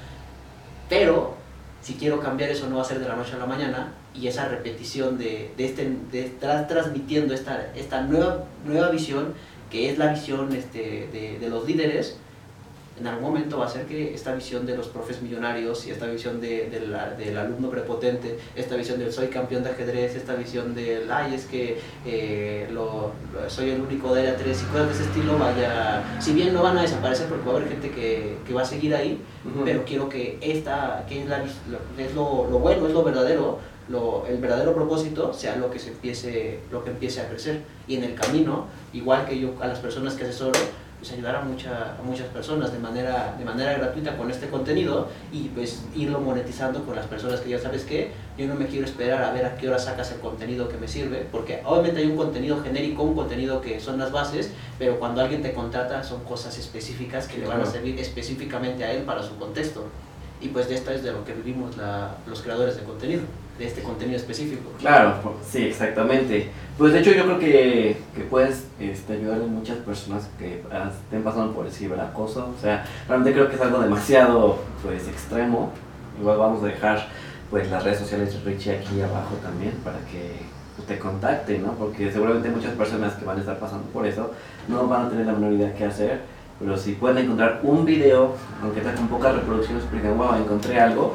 [0.88, 1.36] pero
[1.83, 4.28] si quiero cambiar eso no va a ser de la noche a la mañana y
[4.28, 9.35] esa repetición de, de, este, de estar transmitiendo esta, esta nueva, nueva visión
[9.70, 12.18] que es la visión este, de, de, los líderes,
[13.03, 16.07] en algún momento va a ser que esta visión de los profes millonarios y esta
[16.07, 21.11] visión de, del alumno prepotente, esta visión del soy campeón de ajedrez, esta visión del,
[21.11, 23.11] ay, es que eh, lo,
[23.48, 26.62] soy el único de área 3 y cosas de ese estilo, vaya, si bien no
[26.62, 29.20] van a desaparecer porque va a haber gente que, que va a seguir ahí,
[29.64, 34.24] pero quiero que esta, que es, la, es lo, lo, bueno, es lo verdadero, lo,
[34.28, 37.62] el verdadero propósito sea lo que, se empiece, lo que empiece a crecer.
[37.88, 40.59] Y en el camino, igual que yo a las personas que asesoro,
[41.03, 45.09] pues ayudar a, mucha, a muchas personas de manera, de manera gratuita con este contenido
[45.32, 48.86] y pues irlo monetizando con las personas que ya sabes que yo no me quiero
[48.86, 52.07] esperar a ver a qué hora sacas el contenido que me sirve, porque obviamente hay
[52.07, 56.22] un contenido genérico, un contenido que son las bases, pero cuando alguien te contrata son
[56.22, 59.86] cosas específicas que le van a servir específicamente a él para su contexto.
[60.40, 63.22] Y pues de esto es de lo que vivimos la, los creadores de contenido
[63.59, 64.70] de este contenido específico.
[64.78, 65.14] Claro,
[65.48, 66.50] sí, exactamente.
[66.78, 71.22] Pues de hecho yo creo que, que puedes este, ayudar a muchas personas que estén
[71.22, 72.53] pasando por el ciberacoso.
[72.57, 75.72] O sea, realmente creo que es algo demasiado pues extremo.
[76.18, 77.07] Igual vamos a dejar
[77.50, 80.40] pues las redes sociales de Richie aquí abajo también para que
[80.86, 81.72] te contacten, ¿no?
[81.72, 84.32] Porque seguramente muchas personas que van a estar pasando por eso
[84.68, 86.20] no van a tener la menor idea qué hacer.
[86.59, 91.14] Pero si pueden encontrar un video, aunque tenga con pocas reproducciones, porque wow, encontré algo,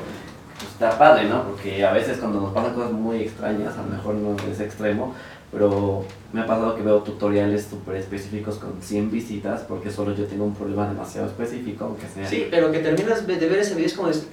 [0.59, 1.43] pues, está padre, ¿no?
[1.43, 5.13] Porque a veces cuando nos pasan cosas muy extrañas, a lo mejor no es extremo,
[5.51, 10.25] pero me ha pasado que veo tutoriales súper específicos con 100 visitas porque solo yo
[10.25, 12.27] tengo un problema demasiado específico, aunque sea...
[12.27, 14.27] Sí, pero que terminas de ver ese video es como, es,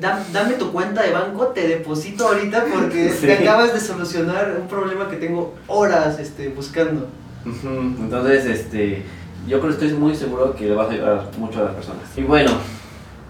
[0.00, 5.08] dame tu cuenta de banco, te deposito ahorita porque te acabas de solucionar un problema
[5.08, 7.08] que tengo horas este, buscando.
[7.44, 9.02] Entonces, este,
[9.46, 12.04] yo creo que estoy muy seguro que le vas a ayudar mucho a las personas.
[12.16, 12.50] Y bueno,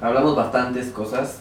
[0.01, 1.41] hablamos bastantes cosas.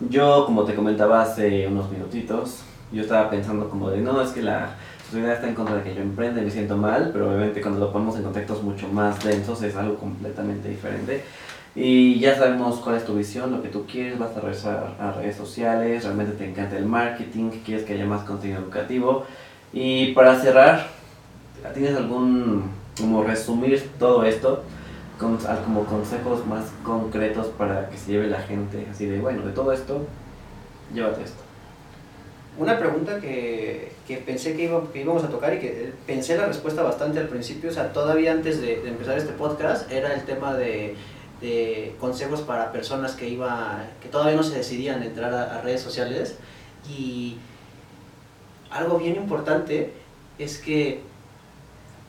[0.00, 2.60] Yo, como te comentaba hace unos minutitos,
[2.92, 4.76] yo estaba pensando como de, no, es que la
[5.06, 7.80] sociedad está en contra de que yo emprenda y me siento mal, pero obviamente cuando
[7.80, 11.24] lo ponemos en contextos mucho más densos es algo completamente diferente.
[11.74, 15.12] Y ya sabemos cuál es tu visión, lo que tú quieres, vas a regresar a
[15.12, 19.24] redes sociales, realmente te encanta el marketing, quieres que haya más contenido educativo.
[19.72, 20.88] Y para cerrar,
[21.72, 24.62] ¿tienes algún, como resumir todo esto,
[25.18, 29.52] con, como consejos más concretos para que se lleve la gente, así de, bueno, de
[29.52, 30.06] todo esto,
[30.92, 31.42] llévate esto?
[32.58, 36.46] Una pregunta que, que pensé que, iba, que, íbamos a tocar y que pensé la
[36.46, 40.54] respuesta bastante al principio, o sea, todavía antes de, empezar este podcast, era el tema
[40.54, 40.96] de
[41.40, 46.36] de consejos para personas que, iba, que todavía no se decidían entrar a, redes sociales.
[46.88, 47.36] Y
[48.70, 49.92] algo bien importante
[50.38, 51.02] es que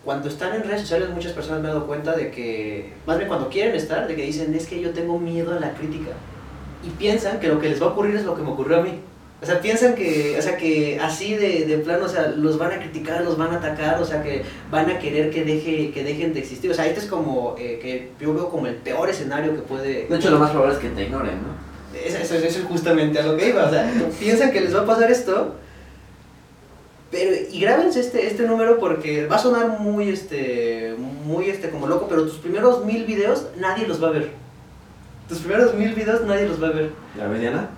[0.07, 3.27] cuando están en redes sociales muchas personas me han dado cuenta de que, más bien
[3.27, 6.11] cuando quieren estar, de que dicen es que yo tengo miedo a la crítica.
[6.81, 8.83] Y piensan que lo que les va a ocurrir es lo que me ocurrió a
[8.83, 9.01] mí.
[9.41, 12.71] O sea, piensan que, o sea, que así de, de plano, o sea, los van
[12.71, 16.05] a criticar, los van a atacar, o sea, que van a querer que, deje, que
[16.05, 16.71] dejen de existir.
[16.71, 20.07] O sea, este es como, eh, que yo veo como el peor escenario que puede...
[20.07, 21.99] De hecho, lo más probable es que te ignoren, ¿no?
[21.99, 24.85] Eso, eso, es justamente a lo que iba, o sea, piensan que les va a
[24.85, 25.55] pasar esto,
[27.09, 30.95] pero, y grábense este, este número porque va a sonar muy, este,
[31.25, 34.31] muy, este, como loco, pero tus primeros mil videos nadie los va a ver.
[35.29, 36.91] Tus primeros mil videos nadie los va a ver.
[37.17, 37.69] ¿La mediana?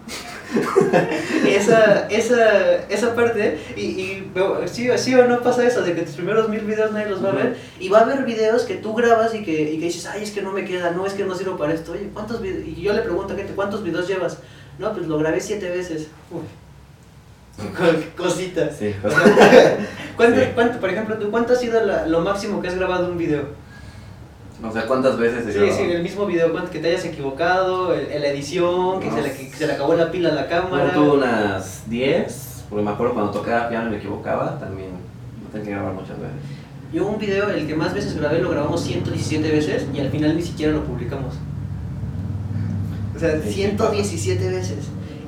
[1.47, 4.32] esa, esa, esa parte, y, y
[4.65, 7.34] sí, o no pasa eso, de que tus primeros mil videos nadie los va a
[7.34, 10.23] ver, y va a haber videos que tú grabas y que, y que dices, ay,
[10.23, 12.67] es que no me queda, no, es que no sirvo para esto, oye, ¿cuántos videos?
[12.67, 14.39] Y yo le pregunto a gente, ¿cuántos videos llevas?
[14.80, 16.07] No, pues lo grabé siete veces.
[16.32, 16.41] Uy.
[18.18, 18.72] Cosita.
[18.72, 18.93] Sí,
[20.16, 23.43] ¿Cuánto, ¿Cuánto, por ejemplo, tú, cuánto ha sido lo máximo que has grabado un video?
[24.62, 28.22] O sea, ¿cuántas veces se Sí, sí, el mismo video, que te hayas equivocado, en
[28.22, 30.91] la edición, que, se le, que se le acabó la pila a la cámara.
[30.93, 35.49] Yo tuve unas 10, porque me acuerdo cuando tocaba piano y me equivocaba, también no
[35.51, 36.36] tenía que grabar muchas veces.
[36.91, 40.36] Yo un video, el que más veces grabé, lo grabamos 117 veces y al final
[40.36, 41.36] ni siquiera lo publicamos.
[43.16, 44.78] O sea, 117 veces.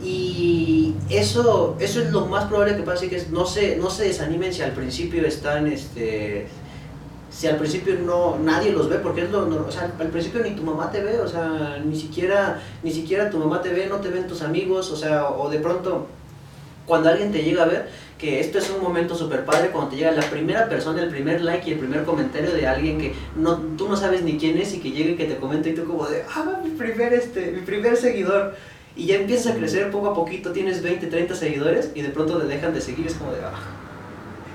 [0.03, 4.53] Y eso, eso es lo más probable que pase, que no se, no se desanimen
[4.53, 6.47] si al principio están este,
[7.31, 10.51] si al principio no nadie los ve porque es lo o sea al principio ni
[10.51, 13.97] tu mamá te ve o sea ni siquiera ni siquiera tu mamá te ve no
[13.97, 16.07] te ven tus amigos o sea o de pronto
[16.85, 17.87] cuando alguien te llega a ver
[18.17, 21.41] que esto es un momento súper padre cuando te llega la primera persona el primer
[21.41, 24.73] like y el primer comentario de alguien que no tú no sabes ni quién es
[24.73, 27.53] y que llegue y que te comente y tú como de ah mi primer este
[27.53, 28.55] mi primer seguidor
[28.95, 32.37] y ya empiezas a crecer poco a poquito tienes 20 30 seguidores y de pronto
[32.37, 33.81] te dejan de seguir es como de ah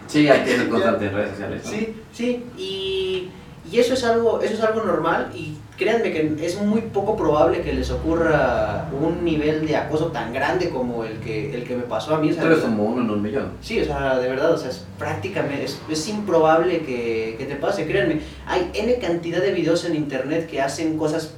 [0.07, 1.63] Sí, hay que ser constante en redes sociales.
[1.65, 3.29] Sí, sí, y,
[3.71, 7.61] y, eso, es algo, eso es algo normal y créanme que es muy poco probable
[7.61, 11.83] que les ocurra un nivel de acoso tan grande como el que, el que me
[11.83, 12.31] pasó a mí.
[12.31, 13.53] O sea, como uno en un millón.
[13.61, 17.57] Sí, o sea, de verdad, o sea, es prácticamente, es, es improbable que, que, te
[17.57, 18.21] pase, créanme.
[18.47, 21.35] Hay N cantidad de videos en internet que hacen cosas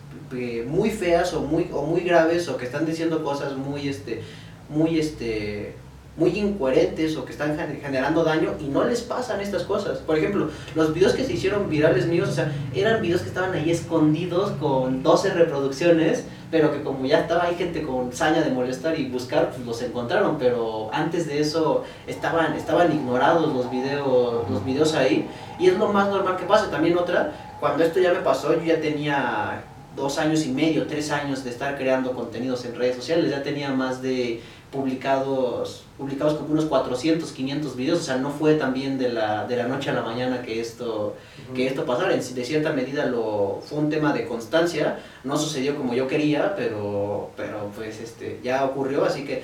[0.66, 4.22] muy feas o muy, o muy graves o que están diciendo cosas muy, este,
[4.68, 5.74] muy, este,
[6.18, 9.98] muy incoherentes o que están generando daño y no les pasan estas cosas.
[9.98, 13.54] Por ejemplo, los videos que se hicieron virales míos, o sea, eran videos que estaban
[13.54, 18.50] ahí escondidos con 12 reproducciones, pero que como ya estaba ahí gente con saña de
[18.50, 24.50] molestar y buscar, pues los encontraron, pero antes de eso estaban, estaban ignorados los videos,
[24.50, 25.28] los videos ahí
[25.60, 26.68] y es lo más normal que pase.
[26.68, 29.62] También otra, cuando esto ya me pasó, yo ya tenía
[29.98, 33.70] dos años y medio, tres años de estar creando contenidos en redes sociales, ya tenía
[33.72, 34.40] más de
[34.70, 39.56] publicados, publicados como unos 400, 500 videos, o sea, no fue también de la, de
[39.56, 41.16] la noche a la mañana que esto,
[41.54, 45.94] que esto pasara, de cierta medida lo, fue un tema de constancia, no sucedió como
[45.94, 49.42] yo quería, pero, pero pues este, ya ocurrió, así que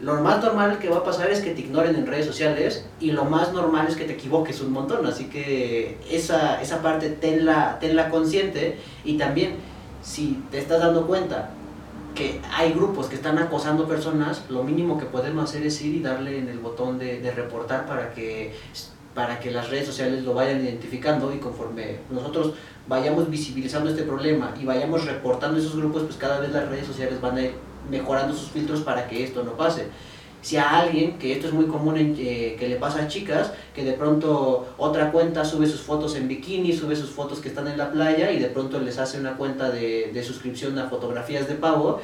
[0.00, 3.12] lo más normal que va a pasar es que te ignoren en redes sociales y
[3.12, 7.78] lo más normal es que te equivoques un montón, así que esa, esa parte tenla,
[7.78, 8.78] tenla consciente.
[9.04, 9.56] Y también
[10.02, 11.50] si te estás dando cuenta
[12.16, 16.02] que hay grupos que están acosando personas, lo mínimo que podemos hacer es ir y
[16.02, 18.52] darle en el botón de, de, reportar para que,
[19.14, 22.54] para que las redes sociales lo vayan identificando y conforme nosotros
[22.88, 27.20] vayamos visibilizando este problema y vayamos reportando esos grupos, pues cada vez las redes sociales
[27.20, 27.54] van a ir
[27.90, 29.86] mejorando sus filtros para que esto no pase.
[30.40, 33.52] Si a alguien, que esto es muy común en, eh, que le pasa a chicas,
[33.74, 37.68] que de pronto otra cuenta sube sus fotos en bikini, sube sus fotos que están
[37.68, 41.46] en la playa y de pronto les hace una cuenta de, de suscripción a fotografías
[41.46, 42.00] de pago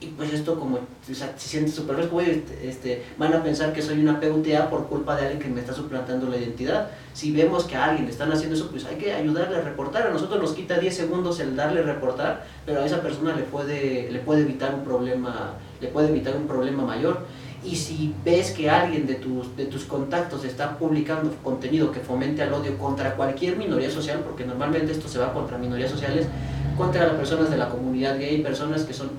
[0.00, 3.72] y pues esto como o sea, se siente súper fresco, este, este, van a pensar
[3.72, 6.90] que soy una PUTA por culpa de alguien que me está suplantando la identidad.
[7.14, 10.06] Si vemos que a alguien le están haciendo eso, pues hay que ayudarle a reportar.
[10.06, 14.08] A nosotros nos quita 10 segundos el darle reportar, pero a esa persona le puede,
[14.12, 17.26] le puede evitar un problema, le puede evitar un problema mayor.
[17.64, 22.40] Y si ves que alguien de tus, de tus contactos está publicando contenido que fomente
[22.40, 26.28] al odio contra cualquier minoría social, porque normalmente esto se va contra minorías sociales,
[26.76, 29.10] contra las personas de la comunidad gay, personas que son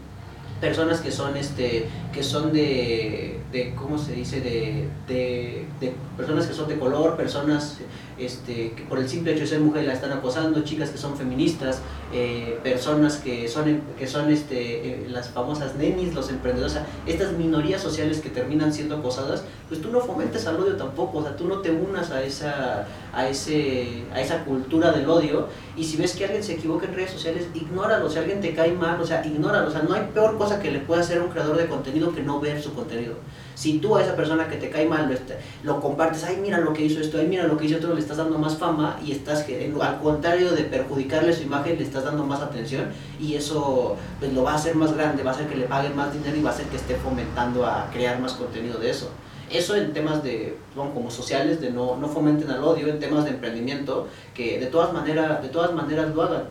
[0.60, 6.53] personas que son este que son de, de cómo se dice de, de, personas que
[6.53, 7.78] son de color personas
[8.18, 11.16] este que por el simple hecho de ser mujer la están acosando chicas que son
[11.16, 11.82] feministas
[12.14, 17.82] eh, personas que son que son este eh, las famosas nenis los emprendedores estas minorías
[17.82, 21.48] sociales que terminan siendo acosadas pues tú no fomentes al odio tampoco o sea tú
[21.48, 25.48] no te unas a esa a ese a esa cultura del odio
[25.78, 28.74] y si ves que alguien se equivoca en redes sociales ignóralo si alguien te cae
[28.74, 31.30] mal o sea ignóralo o sea no hay peor cosa que le pueda hacer un
[31.30, 33.16] creador de contenido que no ver su contenido.
[33.56, 36.72] Si tú a esa persona que te cae mal lo, lo compartes, ay, mira lo
[36.72, 39.12] que hizo esto, ay, mira lo que hizo otro, le estás dando más fama y
[39.12, 39.46] estás,
[39.82, 42.86] al contrario de perjudicarle su imagen, le estás dando más atención
[43.20, 45.96] y eso pues, lo va a hacer más grande, va a hacer que le paguen
[45.96, 49.10] más dinero y va a hacer que esté fomentando a crear más contenido de eso.
[49.50, 53.32] Eso en temas de, como sociales, de no, no fomenten al odio, en temas de
[53.32, 56.43] emprendimiento, que de todas maneras, de todas maneras lo hagan.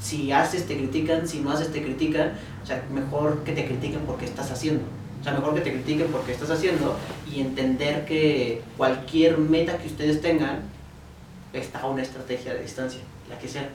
[0.00, 4.00] si haces te critican, si no haces te critican, o sea, mejor que te critiquen
[4.00, 4.82] porque estás haciendo.
[5.20, 6.96] O sea, mejor que te critiquen porque estás haciendo
[7.30, 10.60] y entender que cualquier meta que ustedes tengan
[11.52, 13.68] está una estrategia de distancia, la que sea.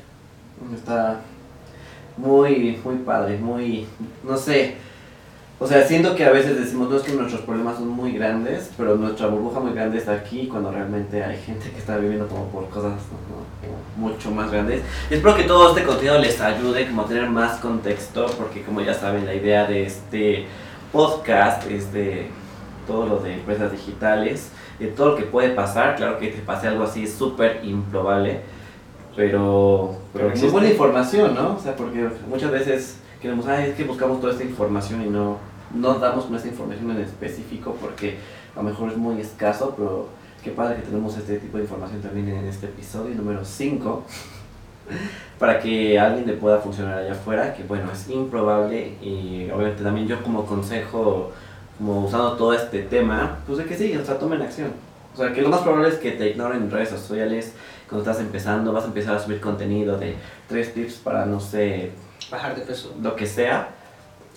[0.73, 1.21] Está
[2.17, 3.85] muy, muy padre, muy,
[4.23, 4.75] no sé,
[5.57, 8.71] o sea, siento que a veces decimos, no es que nuestros problemas son muy grandes,
[8.77, 12.47] pero nuestra burbuja muy grande está aquí cuando realmente hay gente que está viviendo como
[12.47, 12.93] por cosas
[13.95, 14.81] mucho más grandes.
[15.09, 18.93] espero que todo este contenido les ayude como a tener más contexto, porque como ya
[18.93, 20.45] saben, la idea de este
[20.91, 22.27] podcast es de
[22.85, 25.95] todo lo de empresas digitales, de todo lo que puede pasar.
[25.95, 28.41] Claro que te pase algo así es súper improbable,
[29.15, 31.55] pero, pero, pero muy buena información, ¿no?
[31.55, 35.39] O sea, porque muchas veces queremos, ah, es que buscamos toda esta información y no,
[35.73, 38.17] no damos nuestra información en específico porque
[38.53, 40.09] a lo mejor es muy escaso, pero
[40.43, 44.03] qué padre que tenemos este tipo de información también en este episodio número 5
[45.39, 50.07] para que alguien le pueda funcionar allá afuera, que bueno, es improbable y obviamente también
[50.07, 51.31] yo como consejo,
[51.79, 54.69] como usando todo este tema, pues de que sí, o sea, tomen acción.
[55.15, 57.53] O sea, que lo más probable es que te ignoren en redes sociales
[57.89, 60.13] cuando estás empezando, vas a empezar a subir contenido de
[60.47, 61.91] tres tips para, no sé,
[62.31, 63.69] bajar de peso, lo que sea,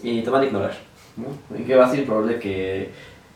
[0.03, 0.74] y te van a ignorar.
[1.16, 1.57] ¿no?
[1.57, 2.91] Y que va a ser probable que,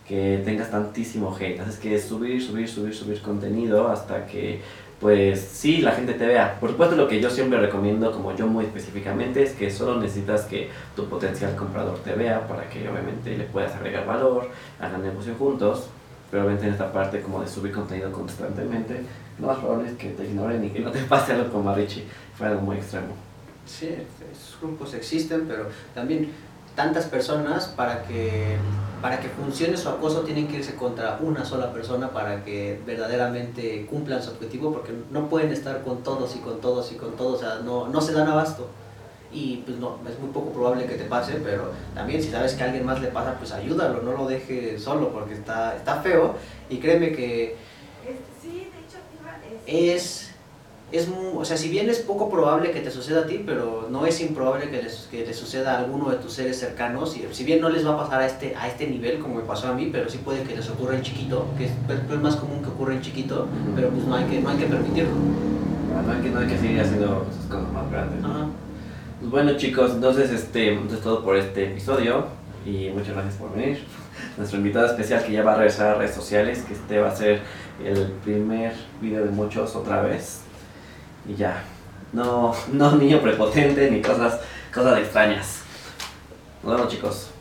[0.07, 1.61] que tengas tantísimo hate.
[1.61, 4.61] Así que subir, subir, subir, subir contenido hasta que,
[5.01, 6.59] pues sí, la gente te vea.
[6.61, 10.45] Por supuesto, lo que yo siempre recomiendo, como yo muy específicamente, es que solo necesitas
[10.45, 14.49] que tu potencial comprador te vea para que obviamente le puedas agregar valor,
[14.81, 15.89] hagan negocio juntos.
[16.31, 19.03] Pero obviamente en esta parte como de subir contenido constantemente,
[19.39, 21.75] lo más probable es que te ignoren y que no te pase algo como a
[21.75, 22.05] Richie.
[22.37, 23.32] Fue algo muy extremo.
[23.67, 23.89] Sí,
[24.33, 26.33] esos grupos existen, pero también
[26.75, 28.57] tantas personas para que
[29.03, 33.85] para que funcione su acoso tienen que irse contra una sola persona para que verdaderamente
[33.87, 37.39] cumplan su objetivo porque no pueden estar con todos y con todos y con todos,
[37.39, 38.69] o sea, no, no se dan abasto.
[39.33, 42.63] Y pues no, es muy poco probable que te pase, pero también si sabes que
[42.63, 46.37] a alguien más le pasa, pues ayúdalo, no lo dejes solo porque está, está feo.
[46.69, 47.57] Y créeme que
[49.67, 50.22] es
[50.93, 54.05] es, o sea, si bien es poco probable que te suceda a ti, pero no
[54.05, 57.17] es improbable que, les, que te suceda a alguno de tus seres cercanos.
[57.17, 59.43] Y, si bien no les va a pasar a este, a este nivel como me
[59.43, 62.37] pasó a mí, pero sí puede que les ocurra en chiquito, que es, es más
[62.37, 65.13] común que ocurra en chiquito, pero pues no hay que, no hay que permitirlo.
[65.97, 68.19] Ah, no, hay que, no hay que seguir haciendo esas cosas más grandes.
[69.19, 72.27] Pues bueno chicos, entonces este, es todo por este episodio
[72.67, 73.83] y muchas gracias por venir.
[74.37, 77.17] Nuestro invitado especial que ya va a regresar a redes sociales, que este va a
[77.17, 77.41] ser
[77.83, 80.42] el primer video de muchos otra vez
[81.29, 81.63] y ya.
[82.13, 84.41] No, no niño prepotente ni cosas,
[84.73, 85.63] cosas extrañas.
[86.63, 87.32] Nos vemos chicos.